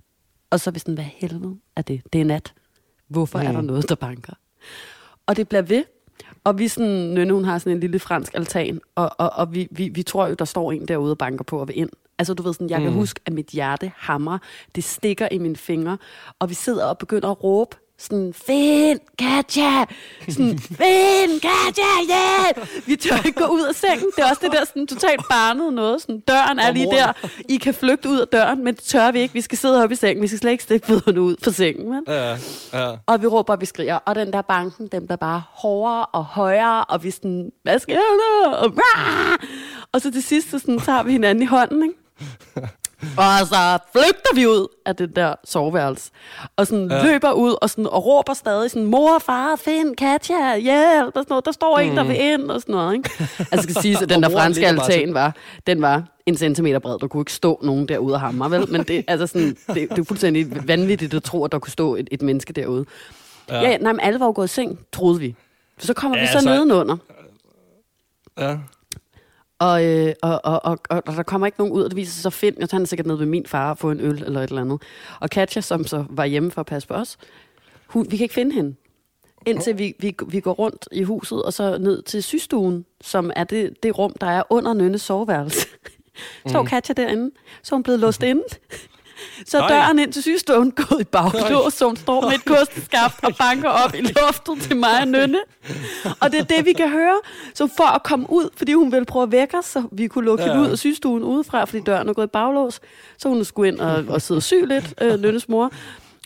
[0.51, 2.03] Og så er vi sådan, hvad helvede er det?
[2.13, 2.55] Det er nat.
[3.09, 3.47] Hvorfor mm.
[3.47, 3.67] er der mm.
[3.67, 4.33] noget, der banker?
[5.27, 5.85] Og det bliver ved,
[6.45, 9.69] og vi sådan, Nynne, hun har sådan en lille fransk altan, og, og, og vi,
[9.71, 11.91] vi, vi tror jo, der står en derude og banker på og vil ind.
[12.21, 12.85] Altså du ved sådan, jeg mm.
[12.85, 14.39] kan huske, at mit hjerte hammer,
[14.75, 15.99] det stikker i mine fingre,
[16.39, 19.85] og vi sidder og begynder at råbe sådan, Finn, Katja!
[20.29, 22.45] Sådan, Finn, Katja, ja!
[22.57, 22.69] Yeah!
[22.87, 24.07] Vi tør ikke gå ud af sengen.
[24.17, 26.01] Det er også det der sådan, totalt barnet noget.
[26.01, 27.13] Sådan, døren er lige der.
[27.49, 29.35] I kan flygte ud af døren, men det tør vi ikke.
[29.35, 30.23] Vi skal sidde oppe i sengen.
[30.23, 31.91] Vi skal slet ikke stikke fødderne ud fra sengen.
[31.91, 32.05] Men.
[32.09, 32.37] Ja,
[32.73, 32.97] ja.
[33.07, 33.97] Og vi råber, og vi skriger.
[33.97, 36.85] Og den der banken, den bliver bare hårdere og højere.
[36.85, 38.51] Og vi sådan, hvad sker der?
[38.51, 38.73] Og,
[39.93, 42.00] og så til sidst, så sådan, tager vi hinanden i hånden, ikke?
[43.17, 46.11] Og så flygter vi ud af det der soveværelse.
[46.57, 47.03] Og sådan ja.
[47.03, 51.27] løber ud og, sådan, og råber stadig sådan, mor, far, find Katja, hjælp, og sådan
[51.29, 51.45] noget.
[51.45, 51.89] Der står mm.
[51.89, 52.95] en, der vil ind, og sådan noget.
[52.95, 53.11] Ikke?
[53.51, 56.99] Altså skal sige, at den der franske altan var, den var en centimeter bred.
[56.99, 58.71] Der kunne ikke stå nogen derude af hammer, vel?
[58.71, 61.97] Men det, altså sådan, det, det er fuldstændig vanvittigt at tro, at der kunne stå
[61.97, 62.85] et, et menneske derude.
[63.49, 65.35] Ja, ja nej, men alle var jo gået i seng, troede vi.
[65.79, 66.97] Så kommer ja, vi så altså, nedenunder.
[68.39, 68.57] Ja.
[69.61, 72.13] Og, øh, og, og, og, og, og der kommer ikke nogen ud, og det viser
[72.13, 74.41] sig så Finn, jeg tager sikkert ned ved min far og få en øl eller
[74.41, 74.83] et eller andet.
[75.21, 77.19] Og Katja, som så var hjemme for at passe på os,
[77.87, 78.75] hun, vi kan ikke finde hende.
[79.47, 83.45] Indtil vi, vi, vi går rundt i huset, og så ned til systuen, som er
[83.45, 85.67] det, det rum, der er under Nynnes soveværelse.
[86.47, 86.67] Så mm.
[86.67, 87.31] Katja derinde,
[87.63, 88.43] så er hun blevet låst inde.
[89.47, 93.25] Så er døren ind til sygestuen gået i baglås, så hun står med et kosteskaft
[93.25, 95.39] og banker op i luftet til mig og Nynne.
[96.21, 97.19] Og det er det, vi kan høre.
[97.55, 100.25] Så for at komme ud, fordi hun ville prøve at vække os, så vi kunne
[100.25, 100.51] lukke ja.
[100.51, 102.81] hende ud af sygestuen udefra, fordi døren er gået i baglås,
[103.19, 105.73] så hun skulle ind og, og sidde og syg lidt, øh, Nynnes mor.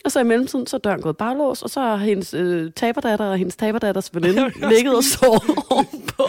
[0.05, 3.25] Og så i mellemtiden, så er døren gået baglås, og så har hendes øh, taberdatter
[3.25, 6.23] og hendes taberdatters veninde ligget og sovet ovenpå.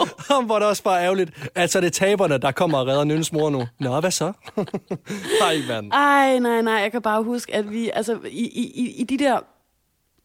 [0.46, 1.30] Hvor det også bare ærgerligt.
[1.54, 3.66] Altså, det er taberne, der kommer og redder Nynnes mor nu.
[3.80, 4.32] Nå, hvad så?
[5.42, 5.92] nej, mand.
[5.92, 6.74] Ej, nej, nej.
[6.74, 9.38] Jeg kan bare huske, at vi, altså, i, i, i de der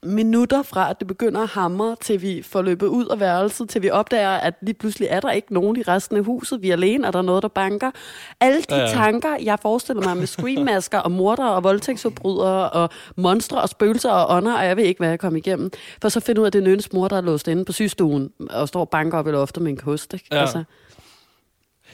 [0.04, 3.82] minutter fra, at det begynder at hamre, til vi får løbet ud af værelset, til
[3.82, 6.62] vi opdager, at lige pludselig er der ikke nogen i resten af huset.
[6.62, 7.92] Vi er alene, er der noget, der banker.
[8.40, 8.88] Alle de ja, ja.
[8.88, 14.38] tanker, jeg forestiller mig med screammasker og morder og voldtægtsforbrydere og monstre og spøgelser og
[14.38, 15.72] ånder, og jeg ved ikke, hvad jeg kommer igennem.
[16.02, 17.72] For så finder ud af, at det er Nønnes mor, der er låst inde på
[17.72, 20.14] sygestuen og står og banker op i loftet med en kost.
[20.14, 20.26] Ikke?
[20.32, 20.42] Ja.
[20.42, 20.64] Altså.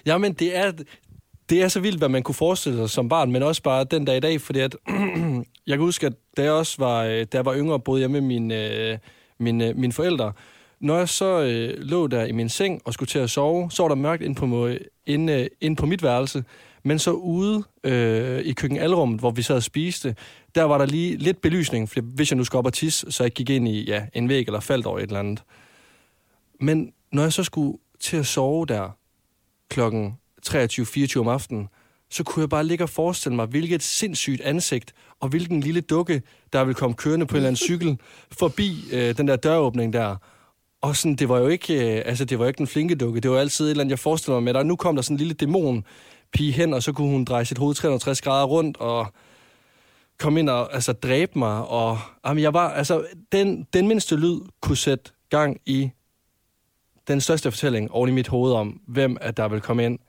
[0.05, 0.71] Ja, men det er,
[1.49, 4.05] det er så vildt, hvad man kunne forestille sig som barn, men også bare den
[4.05, 4.75] dag i dag, fordi at,
[5.67, 8.11] jeg kan huske, at da jeg også var, øh, da jeg var yngre, boede jeg
[8.11, 8.97] med mine, øh,
[9.39, 10.33] mine, øh, mine forældre.
[10.79, 13.83] Når jeg så øh, lå der i min seng og skulle til at sove, så
[13.83, 14.69] var der mørkt ind på,
[15.05, 16.43] ind, øh, ind på mit værelse.
[16.83, 20.15] Men så ude øh, i køkkenalrummet, hvor vi sad og spiste,
[20.55, 23.23] der var der lige lidt belysning, for hvis jeg nu skulle op og tisse, så
[23.23, 25.43] jeg gik ind i ja, en væg eller faldt over et eller andet.
[26.59, 28.89] Men når jeg så skulle til at sove der
[29.69, 31.69] klokken 23-24 om aftenen,
[32.09, 36.21] så kunne jeg bare ligge og forestille mig, hvilket sindssygt ansigt, og hvilken lille dukke,
[36.53, 37.99] der vil komme kørende på en eller anden cykel,
[38.31, 40.15] forbi øh, den der døråbning der.
[40.81, 43.31] Og sådan, det var jo ikke, øh, altså, det var ikke den flinke dukke, det
[43.31, 45.17] var altid et eller andet, jeg forestiller mig med, der nu kom der sådan en
[45.17, 45.85] lille dæmon
[46.33, 49.07] pige hen, og så kunne hun dreje sit hoved 360 grader rundt, og
[50.19, 54.39] komme ind og altså, dræbe mig, og jamen, jeg var, altså, den, den mindste lyd
[54.61, 55.89] kunne sætte gang i
[57.07, 59.99] den største fortælling oven i mit hoved om, hvem at der vil komme ind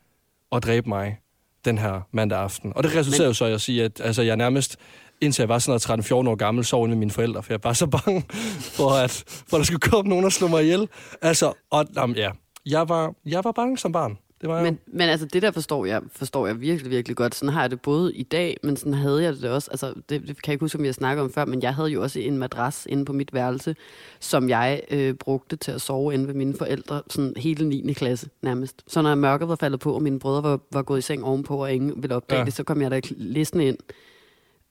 [0.51, 1.19] og dræbe mig
[1.65, 2.73] den her mandag aften.
[2.77, 3.29] Og det resulterer Men...
[3.29, 4.77] jo så i at sige, at altså, jeg nærmest,
[5.21, 7.87] indtil jeg var sådan 13-14 år gammel, sov med mine forældre, for jeg var så
[7.87, 8.25] bange
[8.77, 10.89] for, at for der skulle komme nogen og slå mig ihjel.
[11.23, 12.31] Altså, og, jamen, ja,
[12.67, 14.19] jeg var, jeg var bange som barn.
[14.41, 17.35] Det var men, men altså, det der forstår jeg, forstår jeg virkelig, virkelig godt.
[17.35, 19.71] Sådan har jeg det både i dag, men sådan havde jeg det også.
[19.71, 21.89] Altså, det, det kan jeg ikke huske, om jeg snakker om før, men jeg havde
[21.89, 23.77] jo også en madras inde på mit værelse,
[24.21, 27.93] som jeg øh, brugte til at sove inde ved mine forældre, sådan hele 9.
[27.93, 28.83] klasse nærmest.
[28.87, 31.63] Så når mørket var faldet på, og mine brødre var, var gået i seng ovenpå,
[31.63, 32.45] og ingen ville opdage ja.
[32.45, 33.79] det, så kom jeg da listen ind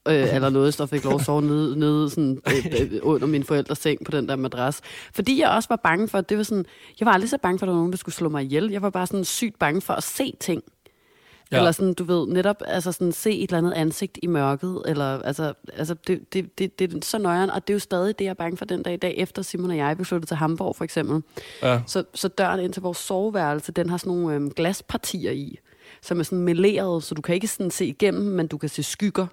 [0.08, 3.44] øh, eller noget, der fik lov at sove nede, nede sådan, øh, øh, under min
[3.44, 4.82] forældres seng på den der madras.
[5.14, 6.66] Fordi jeg også var bange for, at det var sådan,
[7.00, 8.72] jeg var aldrig så bange for, at der var nogen, der skulle slå mig ihjel.
[8.72, 10.64] Jeg var bare sådan sygt bange for at se ting.
[11.52, 11.58] Ja.
[11.58, 14.82] Eller sådan, du ved, netop altså sådan, se et eller andet ansigt i mørket.
[14.86, 18.20] Eller, altså, altså det, det, det, det er så nøjeren, og det er jo stadig
[18.20, 20.28] det, jeg er bange for den dag i dag, efter Simon og jeg blev flyttet
[20.28, 21.24] til Hamburg, for eksempel.
[21.64, 21.82] Ja.
[21.88, 25.60] Så, så døren ind til vores soveværelse, den har sådan nogle øhm, glaspartier i,
[26.02, 28.84] som er sådan meleret, så du kan ikke sådan se igennem, men du kan se
[28.84, 29.28] skygger.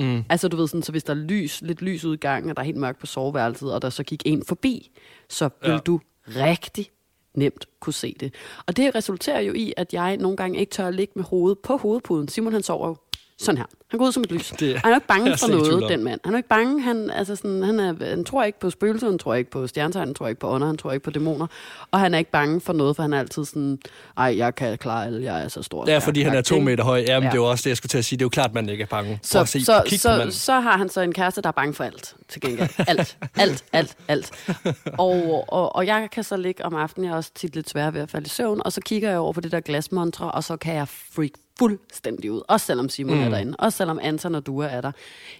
[0.00, 0.24] Mm.
[0.28, 2.56] Altså du ved sådan, så hvis der er lys, lidt lys ud i gangen, og
[2.56, 4.90] der er helt mørkt på soveværelset, og der så gik en forbi,
[5.28, 5.78] så vil ja.
[5.78, 6.90] du rigtig
[7.34, 8.34] nemt kunne se det.
[8.66, 11.58] Og det resulterer jo i, at jeg nogle gange ikke tør at ligge med hovedet
[11.58, 12.28] på hovedpuden.
[12.28, 12.96] Simon han sover jo
[13.38, 13.66] sådan her.
[13.90, 14.52] Han går ud som et lys.
[14.60, 16.20] Det, han er ikke bange for noget, den mand.
[16.24, 16.82] Han er ikke bange.
[16.82, 20.06] Han, altså sådan, han, er, han tror ikke på spøgelser, han tror ikke på stjernetegn,
[20.06, 21.46] han tror ikke på ånder, han tror ikke på dæmoner.
[21.90, 23.78] Og han er ikke bange for noget, for han er altid sådan,
[24.16, 25.90] ej, jeg kan klare alle, jeg er så stor.
[25.90, 26.98] Ja, fordi han er to meter høj.
[26.98, 27.30] Jamen, ja.
[27.30, 28.16] det er jo også det, jeg skulle til at sige.
[28.16, 29.18] Det er jo klart, man ikke er bange.
[29.22, 32.14] Så, se, så, så, så har han så en kæreste, der er bange for alt,
[32.28, 32.68] til gengæld.
[32.78, 34.30] Alt, alt, alt, alt.
[34.98, 37.90] Og, og, og jeg kan så ligge om aftenen, jeg er også tit lidt svær
[37.90, 40.44] ved at falde i søvn, og så kigger jeg over på det der glasmontre, og
[40.44, 42.42] så kan jeg freak fuldstændig ud.
[42.48, 43.24] Også selvom Simon mm.
[43.24, 43.56] er derinde.
[43.58, 44.92] Også selvom Anton og Dua er der.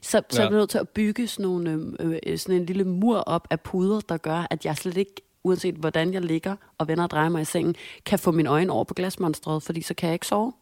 [0.03, 0.47] Så, så ja.
[0.47, 3.47] er vi nødt til at bygge sådan, nogle, øh, øh, sådan en lille mur op
[3.51, 7.11] af puder, der gør, at jeg slet ikke uanset hvordan jeg ligger og vender og
[7.11, 7.75] drejer mig i sengen,
[8.07, 10.53] kan få min øjne over på glasmonstret, fordi så kan jeg ikke sove.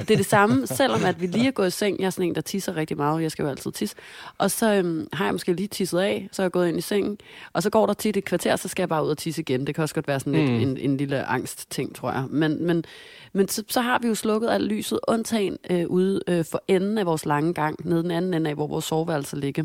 [0.00, 2.00] Og det er det samme, selvom at vi lige er gået i seng.
[2.00, 3.96] Jeg er sådan en, der tisser rigtig meget, jeg skal jo altid tisse.
[4.38, 6.80] Og så øhm, har jeg måske lige tisset af, så er jeg gået ind i
[6.80, 7.18] sengen.
[7.52, 9.66] Og så går der tit et kvarter, så skal jeg bare ud og tisse igen.
[9.66, 10.54] Det kan også godt være sådan mm.
[10.54, 12.24] et, en, en lille angst-ting, tror jeg.
[12.30, 12.84] Men, men,
[13.32, 16.98] men så, så har vi jo slukket alt lyset, undtagen øh, ude øh, for enden
[16.98, 19.64] af vores lange gang, nede den anden ende af, hvor vores soveværelse ligger.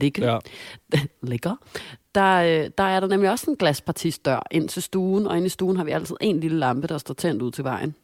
[0.00, 0.40] Ligger.
[0.92, 0.98] Ja.
[1.30, 1.56] ligger.
[2.14, 5.48] Der, øh, der er der nemlig også en glaspartistør ind til stuen, og inde i
[5.48, 7.94] stuen har vi altid en lille lampe, der står tændt ud til vejen.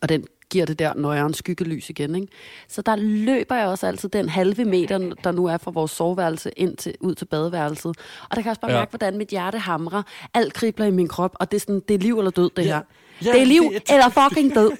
[0.00, 2.14] Og den giver det der nøjeren skyggelys igen.
[2.14, 2.28] Ikke?
[2.68, 6.50] Så der løber jeg også altid den halve meter, der nu er fra vores soveværelse
[6.56, 7.96] ind til, ud til badeværelset.
[8.30, 8.78] Og der kan jeg også bare ja.
[8.78, 10.02] mærke, hvordan mit hjerte hamrer.
[10.34, 12.66] Alt kribler i min krop, og det er, sådan, det er liv eller død, det
[12.66, 12.68] ja.
[12.68, 12.80] her.
[13.24, 14.70] Ja, det er liv det, eller fucking død.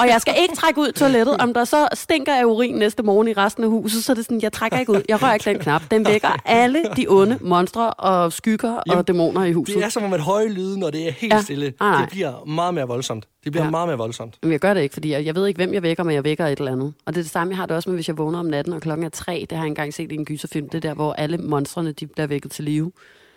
[0.00, 1.36] Og jeg skal ikke trække ud toilettet.
[1.36, 4.24] Om der så stinker af urin næste morgen i resten af huset, så er det
[4.24, 5.02] sådan, jeg trækker ikke ud.
[5.08, 5.82] Jeg rører ikke den knap.
[5.90, 9.76] Den vækker alle de onde monstre og skygger Jamen, og dæmoner i huset.
[9.76, 11.42] Det er som om et høje lyde, når det er helt ja.
[11.42, 11.72] stille.
[11.80, 13.28] Ah, det bliver meget mere voldsomt.
[13.44, 13.70] Det bliver ja.
[13.70, 14.38] meget mere voldsomt.
[14.42, 16.24] Men jeg gør det ikke, fordi jeg, jeg ved ikke, hvem jeg vækker, men jeg
[16.24, 16.94] vækker et eller andet.
[17.06, 18.72] Og det er det samme, jeg har det også med, hvis jeg vågner om natten,
[18.72, 19.46] og klokken er tre.
[19.50, 20.68] Det har jeg engang set i en gyserfilm.
[20.68, 22.92] Det der, hvor alle monstrene de bliver vækket til live.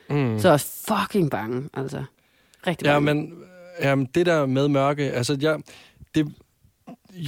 [0.10, 0.40] Mm.
[0.40, 2.04] Så er jeg fucking bange, altså.
[2.68, 2.94] Rigtig bange.
[2.94, 3.34] Ja, men
[3.82, 5.60] jamen, det der med mørke, altså jeg
[6.18, 6.36] det,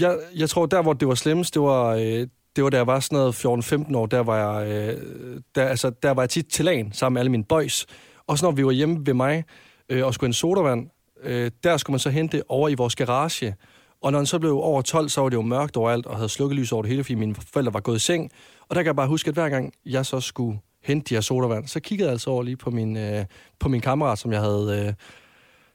[0.02, 2.88] jeg, jeg tror, der hvor det var slemmest, det var, øh, det var da jeg
[2.88, 6.47] var sådan noget 14-15 år, der var, jeg, øh, der, altså, der var jeg tit
[6.47, 7.86] til lagen sammen med alle mine boys.
[8.28, 9.43] Også når vi var hjemme ved mig
[9.89, 10.89] øh, og skulle en sodavand,
[11.23, 13.56] øh, der skulle man så hente det over i vores garage.
[14.02, 16.30] Og når den så blev over 12, så var det jo mørkt overalt og havde
[16.30, 18.32] slukkelys over det hele, fordi mine forældre var gået i seng.
[18.69, 21.21] Og der kan jeg bare huske, at hver gang jeg så skulle hente de her
[21.21, 23.25] sodavand, så kiggede jeg altså over lige på min, øh,
[23.60, 24.93] på min kammerat, som jeg havde øh,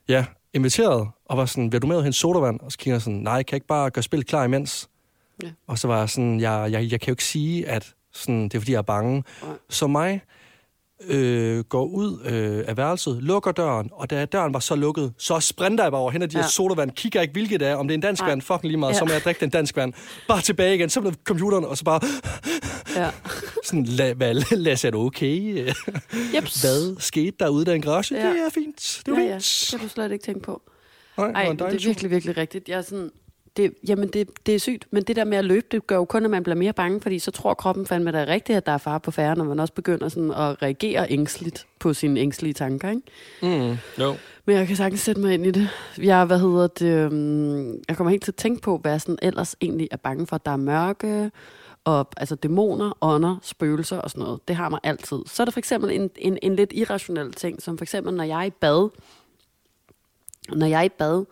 [0.09, 0.25] ja,
[0.55, 2.61] inviteret, og var sådan, vil du med hen sodavand?
[2.61, 4.89] Og så kigger jeg sådan, nej, jeg kan ikke bare gøre spillet klar imens.
[5.43, 5.49] Ja.
[5.67, 8.55] Og så var jeg sådan, jeg, jeg, jeg kan jo ikke sige, at sådan, det
[8.55, 9.25] er fordi, jeg er bange.
[9.43, 9.49] Ja.
[9.71, 10.21] Så mig
[11.09, 15.41] øh, går ud øh, af værelset, lukker døren, og da døren var så lukket, så
[15.41, 16.43] sprinter jeg bare over hen af de ja.
[16.43, 18.29] her sodavand, kigger ikke, hvilket det er, om det er en dansk ja.
[18.29, 18.99] vand, fucking lige meget, ja.
[18.99, 19.93] så må jeg drikke den dansk vand.
[20.29, 22.01] Bare tilbage igen, så blev computeren, og så bare...
[22.97, 23.11] Ja.
[23.65, 24.37] sådan, la, hvad,
[24.85, 25.67] er du okay?
[26.35, 26.61] Jeps.
[26.61, 28.15] Hvad skete der ude i den garage?
[28.15, 28.31] Ja.
[28.31, 29.03] Det er fint.
[29.07, 29.73] Det er ja, fint.
[29.73, 29.77] Ja.
[29.77, 30.63] Det du slet ikke tænkt på.
[31.19, 32.69] Nej, Ej, det er virkelig, virkelig rigtigt.
[32.69, 33.11] Jeg er sådan,
[33.57, 36.05] det, jamen det, det er sygt, men det der med at løbe, det gør jo
[36.05, 38.57] kun, at man bliver mere bange, fordi så tror kroppen fandme, at det er rigtigt,
[38.57, 41.95] at der er far på færre, når man også begynder sådan at reagere ængstligt på
[41.95, 43.03] sine ængstlige tanker, ikke?
[43.43, 44.15] Mm, jo.
[44.45, 45.69] Men jeg kan sagtens sætte mig ind i det.
[45.99, 49.19] Jeg, hvad hedder det, um, jeg kommer helt til at tænke på, hvad jeg sådan
[49.23, 50.39] ellers egentlig er bange for.
[50.39, 51.31] Der er mørke,
[51.85, 54.49] og altså dæmoner, ånder, spøgelser og sådan noget.
[54.49, 55.19] Det har mig altid.
[55.27, 58.25] Så er der for eksempel en, en, en lidt irrationel ting, som for eksempel, når
[58.25, 58.89] jeg er i bad,
[60.53, 61.25] når jeg er i bad,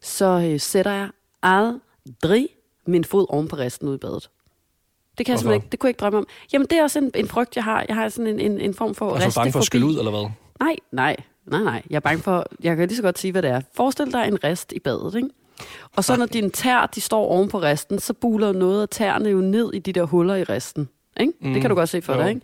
[0.00, 1.10] så øh, sætter jeg
[1.42, 2.48] aldrig
[2.86, 4.30] min fod oven på resten ud i badet.
[5.18, 6.26] Det kan jeg simpelthen ikke, det kunne jeg ikke drømme om.
[6.52, 7.84] Jamen, det er også en, en frygt, jeg har.
[7.88, 10.10] Jeg har sådan en, en, en form for Altså bange for at skylle ud, eller
[10.10, 10.30] hvad?
[10.60, 11.82] Nej, nej, nej, nej.
[11.90, 13.60] Jeg er bange for, jeg kan lige så godt sige, hvad det er.
[13.74, 15.28] Forestil dig en rest i badet, ikke?
[15.96, 19.28] Og så når dine tær, de står oven på resten, så buler noget af tæerne
[19.28, 20.88] jo ned i de der huller i resten.
[21.20, 21.32] Ikke?
[21.40, 21.52] Mm.
[21.52, 22.20] Det kan du godt se for jo.
[22.20, 22.40] dig, ikke?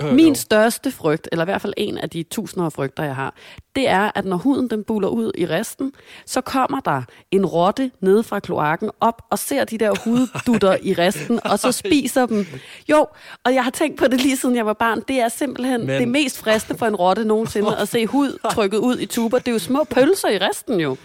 [0.00, 0.34] Øh, Min jo.
[0.34, 3.34] største frygt, eller i hvert fald en af de tusinder af frygter, jeg har,
[3.76, 5.92] det er, at når huden den buler ud i resten,
[6.26, 10.94] så kommer der en rotte nede fra kloakken op og ser de der huddutter i
[10.94, 12.46] resten, og så spiser dem.
[12.90, 13.06] Jo,
[13.44, 15.02] og jeg har tænkt på det lige siden jeg var barn.
[15.08, 16.00] Det er simpelthen Men...
[16.00, 19.38] det mest fristende for en rotte nogensinde at se hud trykket ud i tuber.
[19.38, 20.96] Det er jo små pølser i resten jo.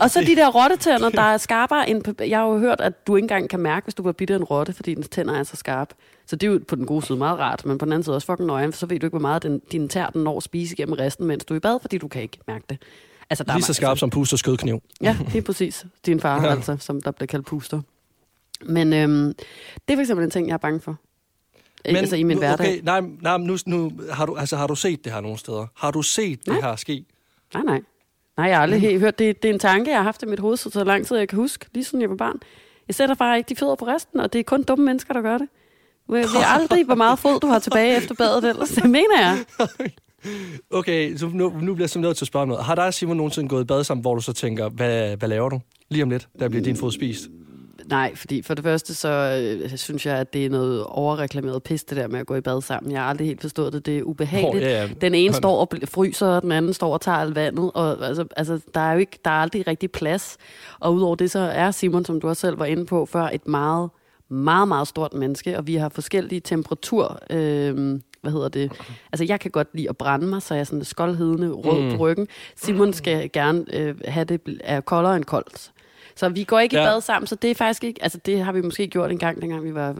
[0.00, 2.20] Og så de der rottetænder, der er skarpere end...
[2.20, 4.36] Jeg har jo hørt, at du ikke engang kan mærke, hvis du var bidt af
[4.36, 5.94] en rotte, fordi dens tænder er så skarpe.
[6.26, 8.16] Så det er jo på den gode side meget rart, men på den anden side
[8.16, 10.36] også fucking nøje, for så ved du ikke, hvor meget den, din tær den når
[10.36, 12.78] at spise igennem resten, mens du er i bad, fordi du kan ikke mærke det.
[13.30, 14.82] Altså, der Lige så skarp altså, som puster skødkniv.
[15.00, 15.86] Ja, det er præcis.
[16.06, 16.50] Din far, ja.
[16.50, 17.80] altså, som der bliver kaldt puster.
[18.62, 19.34] Men øhm,
[19.88, 20.96] det er for eksempel en ting, jeg er bange for.
[21.84, 22.66] Men, altså i min nu, hverdag.
[22.66, 25.66] Okay, nej, nej, nu, nu har, du, altså, har du set det her nogle steder?
[25.76, 26.56] Har du set nej.
[26.56, 27.04] det her ske?
[27.54, 27.80] Nej, nej.
[28.40, 29.18] Nej, jeg har aldrig helt hørt.
[29.18, 31.16] Det, det er en tanke, jeg har haft i mit hoved så, så lang tid,
[31.16, 32.36] jeg kan huske, lige siden jeg var barn.
[32.88, 35.22] Jeg sætter bare ikke de fødder på resten, og det er kun dumme mennesker, der
[35.22, 35.48] gør det.
[36.08, 38.68] Jeg ved aldrig, hvor meget fod du har tilbage efter badet ellers.
[38.68, 39.38] Det mener jeg.
[40.70, 42.64] Okay, så nu, nu bliver jeg simpelthen nødt til at spørge noget.
[42.64, 45.28] Har dig og Simon nogensinde gået i bad sammen, hvor du så tænker, hvad, hvad
[45.28, 45.60] laver du?
[45.88, 47.28] Lige om lidt, der bliver din fod spist.
[47.90, 49.08] Nej, fordi for det første, så
[49.62, 52.40] øh, synes jeg, at det er noget overreklameret pis, det der med at gå i
[52.40, 52.92] bad sammen.
[52.92, 53.86] Jeg har aldrig helt forstået det.
[53.86, 54.64] Det er ubehageligt.
[54.64, 54.88] Oh, ja, ja.
[55.00, 57.70] Den ene står og fryser, og den anden står og tager alt vandet.
[57.74, 60.36] Og, altså, altså, der er jo ikke, der er aldrig rigtig plads.
[60.80, 63.48] Og udover det, så er Simon, som du også selv var inde på før, et
[63.48, 63.90] meget,
[64.28, 65.58] meget, meget stort menneske.
[65.58, 67.18] Og vi har forskellige temperatur...
[67.30, 68.72] Øh, hvad hedder det?
[69.12, 71.90] Altså, jeg kan godt lide at brænde mig, så jeg er sådan skoldhedende, rød mm.
[71.90, 72.28] på ryggen.
[72.56, 75.72] Simon skal gerne øh, have det er koldere end koldt.
[76.16, 76.82] Så vi går ikke ja.
[76.82, 78.02] i bad sammen, så det er faktisk ikke...
[78.02, 79.96] Altså, det har vi måske gjort en gang, dengang vi var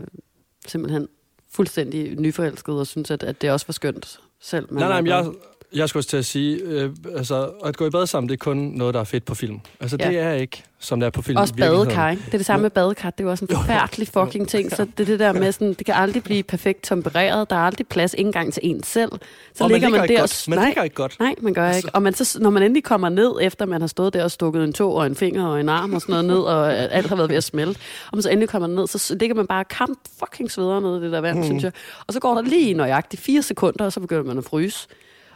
[0.67, 1.09] simpelthen
[1.51, 4.69] fuldstændig nyforelskede og synes, at, at det også var skønt selv.
[4.71, 5.33] Nej, nej, men jeg,
[5.75, 8.39] jeg skulle også til at sige, øh, altså, at gå i bad sammen, det er
[8.39, 9.61] kun noget, der er fedt på film.
[9.81, 10.09] Altså, ja.
[10.09, 11.37] det er ikke, som det er på film.
[11.37, 12.23] Også badekar, ikke?
[12.27, 13.11] Det er det samme med badekar.
[13.11, 14.71] Det er jo også en forfærdelig fucking ting.
[14.71, 17.51] Så det er det der med sådan, det kan aldrig blive perfekt tempereret.
[17.51, 19.13] Der er aldrig plads ikke engang til en selv.
[19.55, 20.45] Så og ligger man, man der godt.
[20.49, 21.17] Man nej, ligger ikke godt.
[21.21, 21.79] Nej, man gør altså.
[21.79, 21.95] ikke.
[21.95, 24.65] Og man så, når man endelig kommer ned, efter man har stået der og stukket
[24.65, 27.17] en tog og en finger og en arm og sådan noget ned, og alt har
[27.17, 27.79] været ved at smelte,
[28.11, 31.05] og man så endelig kommer ned, så ligger man bare kamp fucking sveder ned i
[31.05, 31.45] det der vand, mm.
[31.45, 31.73] synes jeg.
[32.07, 34.89] Og så går der lige nøjagtigt fire sekunder, og så begynder man at fryse.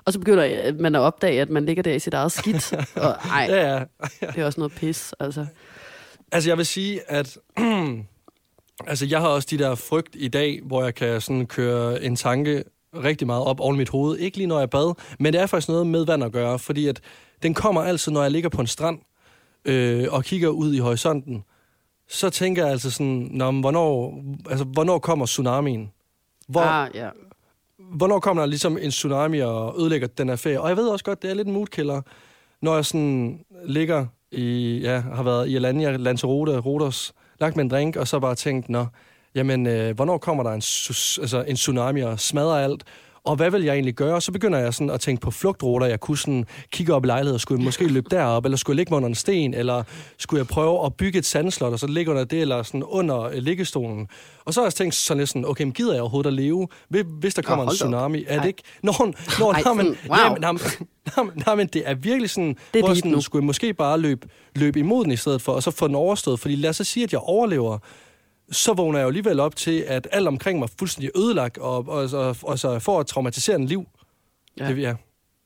[0.07, 2.73] Og så begynder man at opdage, at man ligger der i sit eget skidt.
[2.97, 3.85] Og ej, ja, ja.
[4.21, 5.47] det er også noget pis, altså.
[6.33, 7.39] Altså, jeg vil sige, at...
[8.91, 12.17] altså, jeg har også de der frygt i dag, hvor jeg kan sådan køre en
[12.17, 12.65] tanke
[12.95, 14.19] rigtig meget op oven mit hoved.
[14.19, 16.89] Ikke lige når jeg bad, men det er faktisk noget med vand at gøre, fordi
[16.89, 17.01] at
[17.43, 18.99] den kommer altid, når jeg ligger på en strand
[19.65, 21.45] øh, og kigger ud i horisonten.
[22.09, 25.93] Så tænker jeg altså sådan, Nå, hvornår, altså, hvornår kommer tsunamien?
[26.49, 27.09] Hvor, ah, ja
[27.93, 30.61] hvornår kommer der ligesom en tsunami og ødelægger den her ferie?
[30.61, 32.03] Og jeg ved også godt, det er lidt en moodkiller,
[32.63, 37.71] når jeg sådan ligger i, ja, har været i Alanya, Lanzarote, Rodos, lagt med en
[37.71, 38.87] drink, og så bare tænkt, nå,
[39.35, 40.63] jamen, øh, hvornår kommer der en,
[41.23, 42.85] altså, en tsunami og smadrer alt?
[43.25, 44.21] Og hvad vil jeg egentlig gøre?
[44.21, 45.87] Så begynder jeg sådan at tænke på flugtruter.
[45.87, 48.77] Jeg kunne sådan kigge op i lejligheden, skulle jeg måske løbe derop, eller skulle jeg
[48.77, 49.83] ligge mig under en sten, eller
[50.19, 53.23] skulle jeg prøve at bygge et sandslot, og så ligge under det, eller sådan under
[53.23, 54.09] øh, liggestolen.
[54.45, 56.69] Og så har jeg tænkt sådan lidt sådan, okay, men gider jeg overhovedet at leve,
[56.89, 58.25] hvis der kommer ja, en tsunami?
[58.29, 58.63] Er det ikke?
[58.83, 58.93] Nå,
[59.41, 60.19] nå, Ej, nej, men, wow.
[60.19, 60.53] jamen, nej,
[61.17, 63.99] nej, nej, men det er virkelig sådan, det er hvor sådan, skulle jeg måske bare
[63.99, 66.41] løbe, løbe imod den i stedet for, og så få den overstået.
[66.41, 67.79] Fordi lad os så sige, at jeg overlever,
[68.55, 71.89] så vågner jeg jo alligevel op til, at alt omkring mig er fuldstændig ødelagt, og,
[71.89, 73.87] og, og, og så får et traumatiserende liv.
[74.59, 74.69] Ja.
[74.69, 74.95] Det, ja.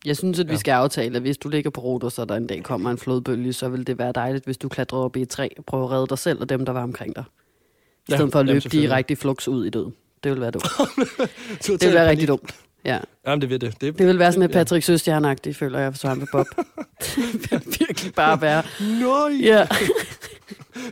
[0.05, 2.47] Jeg synes, at vi skal aftale, at hvis du ligger på roter, så der en
[2.47, 5.29] dag kommer en flodbølge, så vil det være dejligt, hvis du klatrer op i et
[5.29, 7.25] træ og prøver at redde dig selv og dem, der var omkring dig.
[8.09, 9.95] I stedet ja, for at løbe direkte i flux ud i døden.
[10.25, 10.67] Det vil være dumt.
[11.81, 12.55] det vil være rigtig dumt.
[12.85, 12.99] Ja.
[13.27, 13.81] Jamen, det vil det.
[13.81, 16.47] Det, det vil være sådan et Patrick Søstjernagtigt, føler jeg, for Svampe Bob.
[17.01, 18.63] det vil virkelig bare være...
[18.81, 19.41] Nej!
[19.43, 19.67] Ja.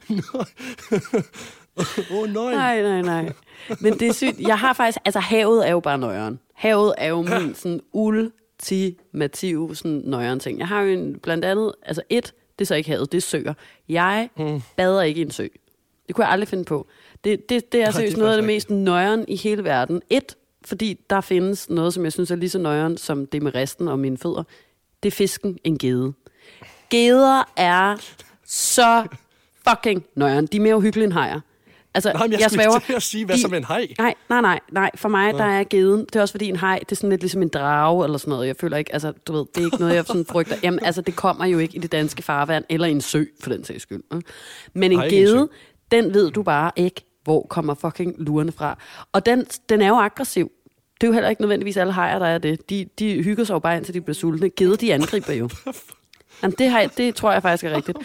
[2.10, 2.54] Åh, oh, nej.
[2.54, 3.32] Nej, nej, nej.
[3.80, 4.40] Men det er sygt.
[4.40, 4.98] Jeg har faktisk...
[5.04, 6.40] Altså, havet er jo bare nøjeren.
[6.54, 10.58] Havet er jo min sådan ultimative sådan nøjeren ting.
[10.58, 11.72] Jeg har jo en, blandt andet...
[11.82, 13.54] Altså, et, det er så ikke havet, det er søer.
[13.88, 14.62] Jeg mm.
[14.76, 15.46] bader ikke i en sø.
[16.06, 16.86] Det kunne jeg aldrig finde på.
[17.24, 20.02] Det, det, det er seriøst noget af det mest nøjeren i hele verden.
[20.10, 23.54] Et, fordi der findes noget, som jeg synes er lige så nøjeren som det med
[23.54, 24.42] resten og mine fødder.
[25.02, 26.12] Det er fisken en gede.
[26.90, 27.96] Geder er
[28.46, 29.06] så
[29.68, 30.46] fucking nøjeren.
[30.46, 31.40] De er mere uhyggelige end hajer.
[31.96, 32.78] Altså, nej, jeg, jeg svæver.
[32.78, 33.86] til at sige, hvad de, som en hej.
[33.98, 34.90] Nej, nej, nej, nej.
[34.94, 35.38] For mig, ja.
[35.38, 36.00] der er geden.
[36.00, 38.30] Det er også fordi en hej, det er sådan lidt ligesom en drage eller sådan
[38.30, 38.46] noget.
[38.46, 40.56] Jeg føler ikke, altså, du ved, det er ikke noget, jeg sådan frygter.
[40.62, 43.50] Jamen, altså, det kommer jo ikke i det danske farvand, eller i en sø, for
[43.50, 44.02] den sags skyld.
[44.74, 45.48] Men en gede, en
[45.90, 48.78] den ved du bare ikke, hvor kommer fucking lurene fra.
[49.12, 50.50] Og den, den er jo aggressiv.
[51.00, 52.70] Det er jo heller ikke nødvendigvis alle hajer, der er det.
[52.70, 54.50] De, de hygger sig jo bare indtil de bliver sultne.
[54.50, 55.48] Gede, de angriber jo.
[56.42, 57.98] Jamen, det, har, det tror jeg faktisk er rigtigt.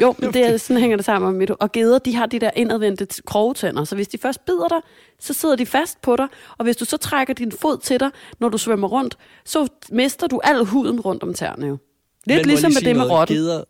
[0.00, 2.50] Jo, men det er, sådan hænger det sammen med Og geder, de har de der
[2.56, 4.80] indadvendte krogetænder, så hvis de først bider dig,
[5.20, 6.26] så sidder de fast på dig,
[6.58, 10.26] og hvis du så trækker din fod til dig, når du svømmer rundt, så mister
[10.26, 11.78] du al huden rundt om tæerne jo.
[12.26, 13.36] Lidt men ligesom med det med rotten.
[13.36, 13.64] Geder...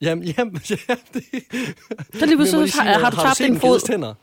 [0.00, 1.22] Jamen, jamen, ja, det...
[2.14, 4.14] Så lige pludselig har, har, du tabt din fod.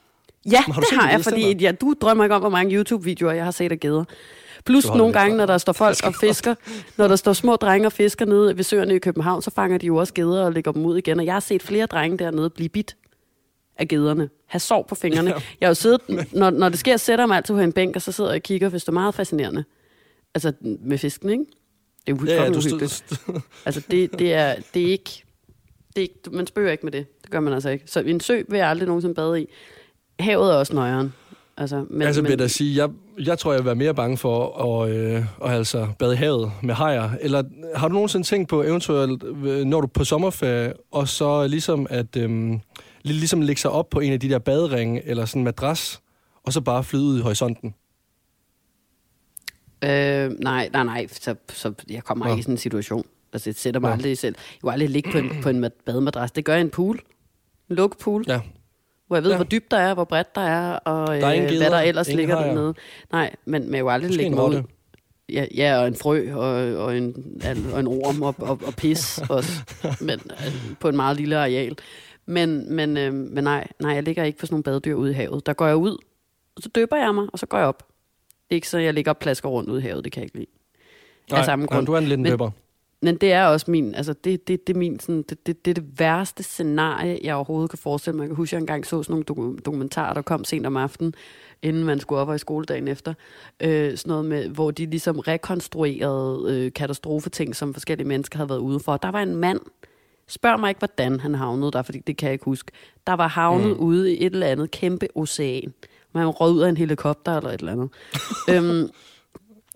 [0.51, 3.43] Ja, har det har jeg, fordi ja, du drømmer ikke om, hvor mange YouTube-videoer, jeg
[3.43, 4.03] har set af geder.
[4.65, 6.55] Plus nogle gange, når der står folk og fisker,
[6.97, 9.85] når der står små drenge og fisker nede ved søerne i København, så fanger de
[9.85, 11.19] jo også geder og lægger dem ud igen.
[11.19, 12.95] Og jeg har set flere drenge dernede blive bit
[13.77, 14.29] af gederne.
[14.45, 15.29] Have sår på fingrene.
[15.29, 16.01] Jeg har jo siddet,
[16.33, 18.43] når, når det sker, sætter mig altid på en bænk, og så sidder jeg og
[18.43, 19.63] kigger, hvis det er meget fascinerende.
[20.35, 21.45] Altså med fisken, ikke?
[22.07, 23.03] Det er jo ja, ja, du uhyggeligt.
[23.65, 25.23] altså det, det, er, det er ikke...
[25.95, 27.21] Det er ikke, man spørger ikke med det.
[27.21, 27.83] Det gør man altså ikke.
[27.87, 29.47] Så en sø vil jeg aldrig nogensinde bade i.
[30.19, 31.13] Havet er også nøjeren.
[31.57, 34.63] Altså, men, altså men, jeg sige, jeg, jeg tror, jeg vil være mere bange for
[34.83, 37.09] at, øh, at altså bade i havet med hajer.
[37.21, 37.43] Eller
[37.75, 41.87] har du nogensinde tænkt på eventuelt, øh, når du er på sommerferie, og så ligesom
[41.89, 42.59] at øh,
[43.03, 46.01] ligesom lægge sig op på en af de der baderinge, eller sådan en madras,
[46.43, 47.75] og så bare flyde ud i horisonten?
[49.83, 51.07] Øh, nej, nej, nej.
[51.07, 52.31] Så, så jeg kommer ja.
[52.31, 53.03] ikke i sådan en situation.
[53.33, 53.93] Altså, jeg sætter mig ja.
[53.93, 54.35] aldrig selv.
[54.53, 56.31] Jeg vil aldrig ligge på en, på en bademadras.
[56.31, 56.99] Det gør jeg i en pool.
[57.69, 58.25] En lukket pool.
[58.27, 58.39] Ja
[59.07, 59.37] hvor jeg ved, ja.
[59.37, 62.13] hvor dybt der er, hvor bredt der er, og der er øh, hvad der ellers
[62.13, 62.73] ligger dernede.
[63.11, 64.63] Nej, men, men jeg jo aldrig lægge mig ud.
[65.29, 67.41] Ja, ja, og en frø, og, og, en,
[67.73, 69.51] og en orm, og, og, og pis også,
[70.01, 71.77] men, altså, på en meget lille areal.
[72.25, 75.13] Men, men, øh, men nej, nej, jeg ligger ikke på sådan nogle badedyr ude i
[75.13, 75.45] havet.
[75.45, 75.97] Der går jeg ud,
[76.55, 77.83] og så døber jeg mig, og så går jeg op.
[78.27, 80.25] Det er ikke så, jeg ligger og plasker rundt ude i havet, det kan jeg
[80.25, 80.51] ikke lide.
[81.31, 81.85] Nej, samme grund.
[81.85, 82.51] du er en liten døber.
[83.01, 85.75] Men det er også min, altså det, det, det er min, sådan, det, det, det
[85.75, 88.23] det værste scenarie, jeg overhovedet kan forestille mig.
[88.23, 91.13] Jeg kan huske, at jeg engang så sådan nogle dokumentarer, der kom sent om aftenen,
[91.61, 93.13] inden man skulle op og i skoledagen efter.
[93.59, 98.59] Øh, sådan noget med, hvor de ligesom rekonstruerede øh, katastrofeting, som forskellige mennesker havde været
[98.59, 98.97] ude for.
[98.97, 99.59] Der var en mand,
[100.27, 102.71] spørg mig ikke, hvordan han havnede der, fordi det kan jeg ikke huske.
[103.07, 103.83] Der var havnet mm.
[103.83, 105.73] ude i et eller andet kæmpe ocean.
[106.13, 107.89] Man rød ud af en helikopter eller et eller andet.
[108.51, 108.89] øhm,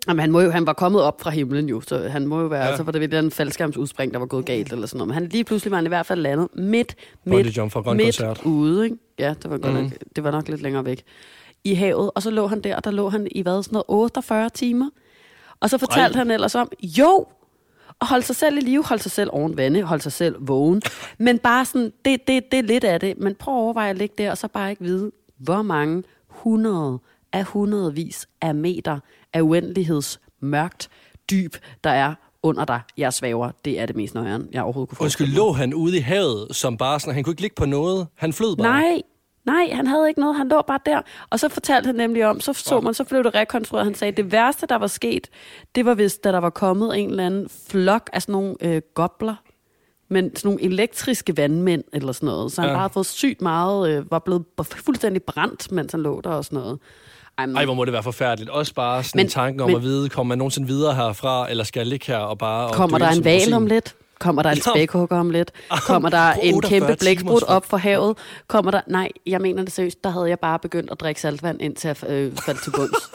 [0.08, 2.48] Jamen, han, må jo, han var kommet op fra himlen jo, så han må jo
[2.48, 2.78] være, ja.
[2.78, 5.08] så var det ved en faldskærmsudspring, der var gået galt eller sådan noget.
[5.08, 6.96] Men han lige pludselig var han i hvert fald landet midt,
[7.26, 7.58] midt,
[7.96, 8.84] midt ude.
[8.84, 8.98] Ikke?
[9.20, 9.82] Ja, det var, godt mm.
[9.82, 11.04] nok, det var nok lidt længere væk
[11.64, 12.12] i havet.
[12.16, 14.90] Og så lå han der, og der lå han i hvad, sådan noget 48 timer.
[15.60, 16.24] Og så fortalte Ej.
[16.24, 17.26] han ellers om, jo,
[18.00, 20.82] og holde sig selv i live, holde sig selv oven vande, holde sig selv vågen.
[21.18, 23.18] Men bare sådan, det, det, det er lidt af det.
[23.18, 27.00] Men prøv at overveje at ligge der, og så bare ikke vide, hvor mange hundrede
[27.34, 29.00] af hundredvis af meter
[29.34, 30.90] af uendelighedsmørkt
[31.32, 32.14] dyb, der er
[32.44, 32.82] under dig.
[32.98, 33.52] Jeg svæver.
[33.66, 35.04] Det er det mest nøjeren, jeg overhovedet kunne få.
[35.04, 38.08] Undskyld, lå han ude i havet, som bare sådan, han kunne ikke ligge på noget?
[38.16, 38.68] Han flød bare?
[38.68, 39.02] Nej,
[39.46, 40.36] Nej, han havde ikke noget.
[40.36, 41.02] Han lå bare der.
[41.30, 43.86] Og så fortalte han nemlig om, så så man, så blev det rekonstrueret.
[43.86, 45.28] Han sagde, det værste, der var sket,
[45.76, 48.82] det var hvis, da der var kommet en eller anden flok af sådan nogle øh,
[48.94, 49.36] gobler,
[50.10, 52.52] men sådan nogle elektriske vandmænd eller sådan noget.
[52.52, 52.74] Så han ja.
[52.74, 56.46] bare havde fået sygt meget, øh, var blevet fuldstændig brændt, mens han lå der og
[56.46, 56.80] sådan noget.
[57.46, 58.50] Ej, Ej, hvor må det være forfærdeligt.
[58.50, 61.50] Også bare sådan men, en tanke om men, at vide, kommer man nogensinde videre herfra,
[61.50, 62.74] eller skal jeg ligge her og bare...
[62.74, 63.96] Kommer der en val om lidt?
[64.20, 65.52] Kommer der en spækhugger om lidt?
[65.70, 68.18] Kommer der en kæmpe blæksprut op for havet?
[68.48, 68.82] Kommer der...
[68.88, 70.04] Nej, jeg mener det seriøst.
[70.04, 73.12] Der havde jeg bare begyndt at drikke saltvand, indtil jeg øh, faldt til bunds.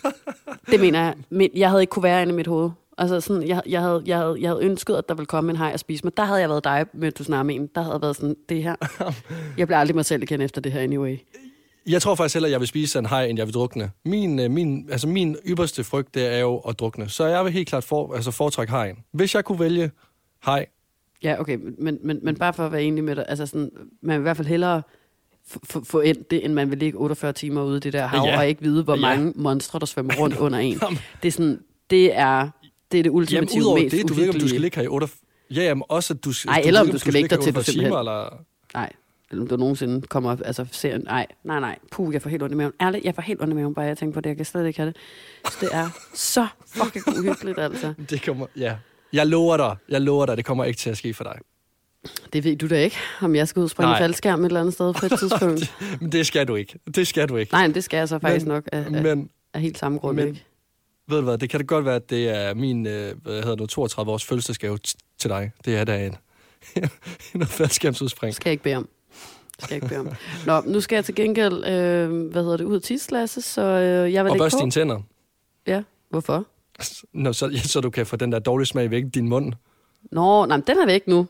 [0.70, 1.14] det mener jeg.
[1.30, 2.70] Men jeg havde ikke kunne være inde i mit hoved.
[2.98, 5.56] Altså sådan, jeg, jeg, havde, jeg, havde, jeg havde ønsket, at der ville komme en
[5.56, 6.16] hej og spise mig.
[6.16, 7.68] Der havde jeg været dig med tsunamien.
[7.74, 8.74] Der havde været sådan, det her.
[9.58, 11.18] Jeg bliver aldrig mig selv igen efter det her anyway.
[11.86, 13.90] Jeg tror faktisk heller, at jeg vil spise en hej, end jeg vil drukne.
[14.04, 17.08] Min, øh, min, altså min ypperste frygt, det er jo at drukne.
[17.08, 18.96] Så jeg vil helt klart for, altså foretrække hajen.
[19.12, 19.90] Hvis jeg kunne vælge
[20.44, 20.66] hej.
[21.22, 23.70] Ja, okay, men, men, men bare for at være enig med dig, altså sådan,
[24.02, 24.82] man vil i hvert fald hellere
[25.84, 28.38] få endt det, end man vil ligge 48 timer ude i det der hav, ja.
[28.38, 29.00] og ikke vide, hvor ja.
[29.00, 30.78] mange monstre, der svømmer rundt under en.
[31.22, 31.60] Det er sådan,
[31.90, 32.48] det er
[32.92, 34.82] det, er det ultimative jamen, mest det, du ved ikke, om du skal ligge her
[34.82, 35.08] i 8...
[35.50, 37.62] Ja, jamen også, at du, Nej, eller om du, du skal ligge der til, du
[37.62, 37.98] simpelthen...
[37.98, 38.44] Eller...
[38.74, 38.92] Nej,
[39.40, 42.56] om du nogensinde kommer, altså ser, nej, nej, nej, puh, jeg får helt ondt i
[42.56, 42.72] maven.
[42.80, 44.66] Ærligt, jeg får helt ondt i maven, bare jeg tænker på det, jeg kan slet
[44.66, 44.96] ikke have det.
[45.52, 47.94] Så det er så fucking uhyggeligt, altså.
[48.10, 48.76] Det kommer, ja.
[49.12, 51.38] Jeg lover dig, jeg lover dig, det kommer ikke til at ske for dig.
[52.32, 54.74] Det ved du da ikke, om jeg skal ud og springe faldskærm et eller andet
[54.74, 55.74] sted på et tidspunkt.
[56.00, 56.78] men det skal du ikke.
[56.94, 57.52] Det skal du ikke.
[57.52, 60.16] Nej, men det skal jeg så faktisk men, nok af, men, af helt samme grund,
[60.16, 60.44] men, ikke?
[61.08, 63.56] Ved du hvad, det kan det godt være, at det er min øh, hvad hedder
[63.56, 64.78] det, 32 års fødselsdagsgave
[65.18, 65.50] til dig.
[65.64, 66.16] Det er da en,
[67.34, 68.34] en faldskærmsudspring.
[68.34, 68.88] Skal jeg ikke bede om
[69.58, 70.08] skal jeg ikke bede om.
[70.46, 74.12] Nå, nu skal jeg til gengæld, øh, hvad hedder det, ud af tidsklasse, så øh,
[74.12, 75.00] jeg vil Og børste dine tænder.
[75.66, 76.46] Ja, hvorfor?
[77.12, 79.52] Nå, så, ja, så du kan få den der dårlige smag væk i din mund.
[80.10, 81.26] Nå, nej, den er væk nu.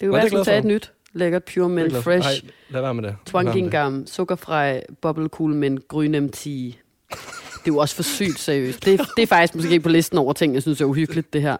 [0.00, 0.92] Det er jo altid tage et nyt.
[1.12, 2.28] Lækkert Pure Mint Fresh.
[2.28, 3.16] Nej, lad være med det.
[3.26, 6.44] Twangingam, sukkerfri, bubble cool mint, grøn MT.
[6.44, 8.84] Det er jo også for sygt seriøst.
[8.84, 11.56] Det, det er faktisk måske på listen over ting, jeg synes er uhyggeligt, det her.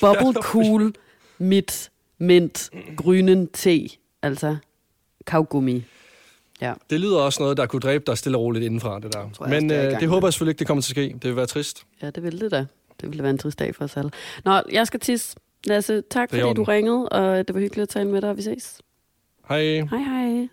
[0.00, 0.94] Bubble cool,
[1.38, 3.88] mit, mint, grynen te.
[4.22, 4.56] Altså,
[5.26, 5.84] kaugummi.
[6.60, 6.74] Ja.
[6.90, 9.30] Det lyder også noget, der kunne dræbe dig stille og roligt indenfra, det der.
[9.34, 11.12] Tror Men øh, det håber jeg selvfølgelig ikke, det kommer til at ske.
[11.22, 11.86] Det vil være trist.
[12.02, 12.66] Ja, det vil det da.
[13.00, 14.10] Det ville være en trist dag for os alle.
[14.44, 15.36] Nå, jeg skal tisse.
[15.64, 18.42] Lasse, tak fordi du ringede, og det var hyggeligt at tale med dig, og vi
[18.42, 18.80] ses.
[19.48, 19.60] Hej.
[19.60, 20.48] Hej, hej.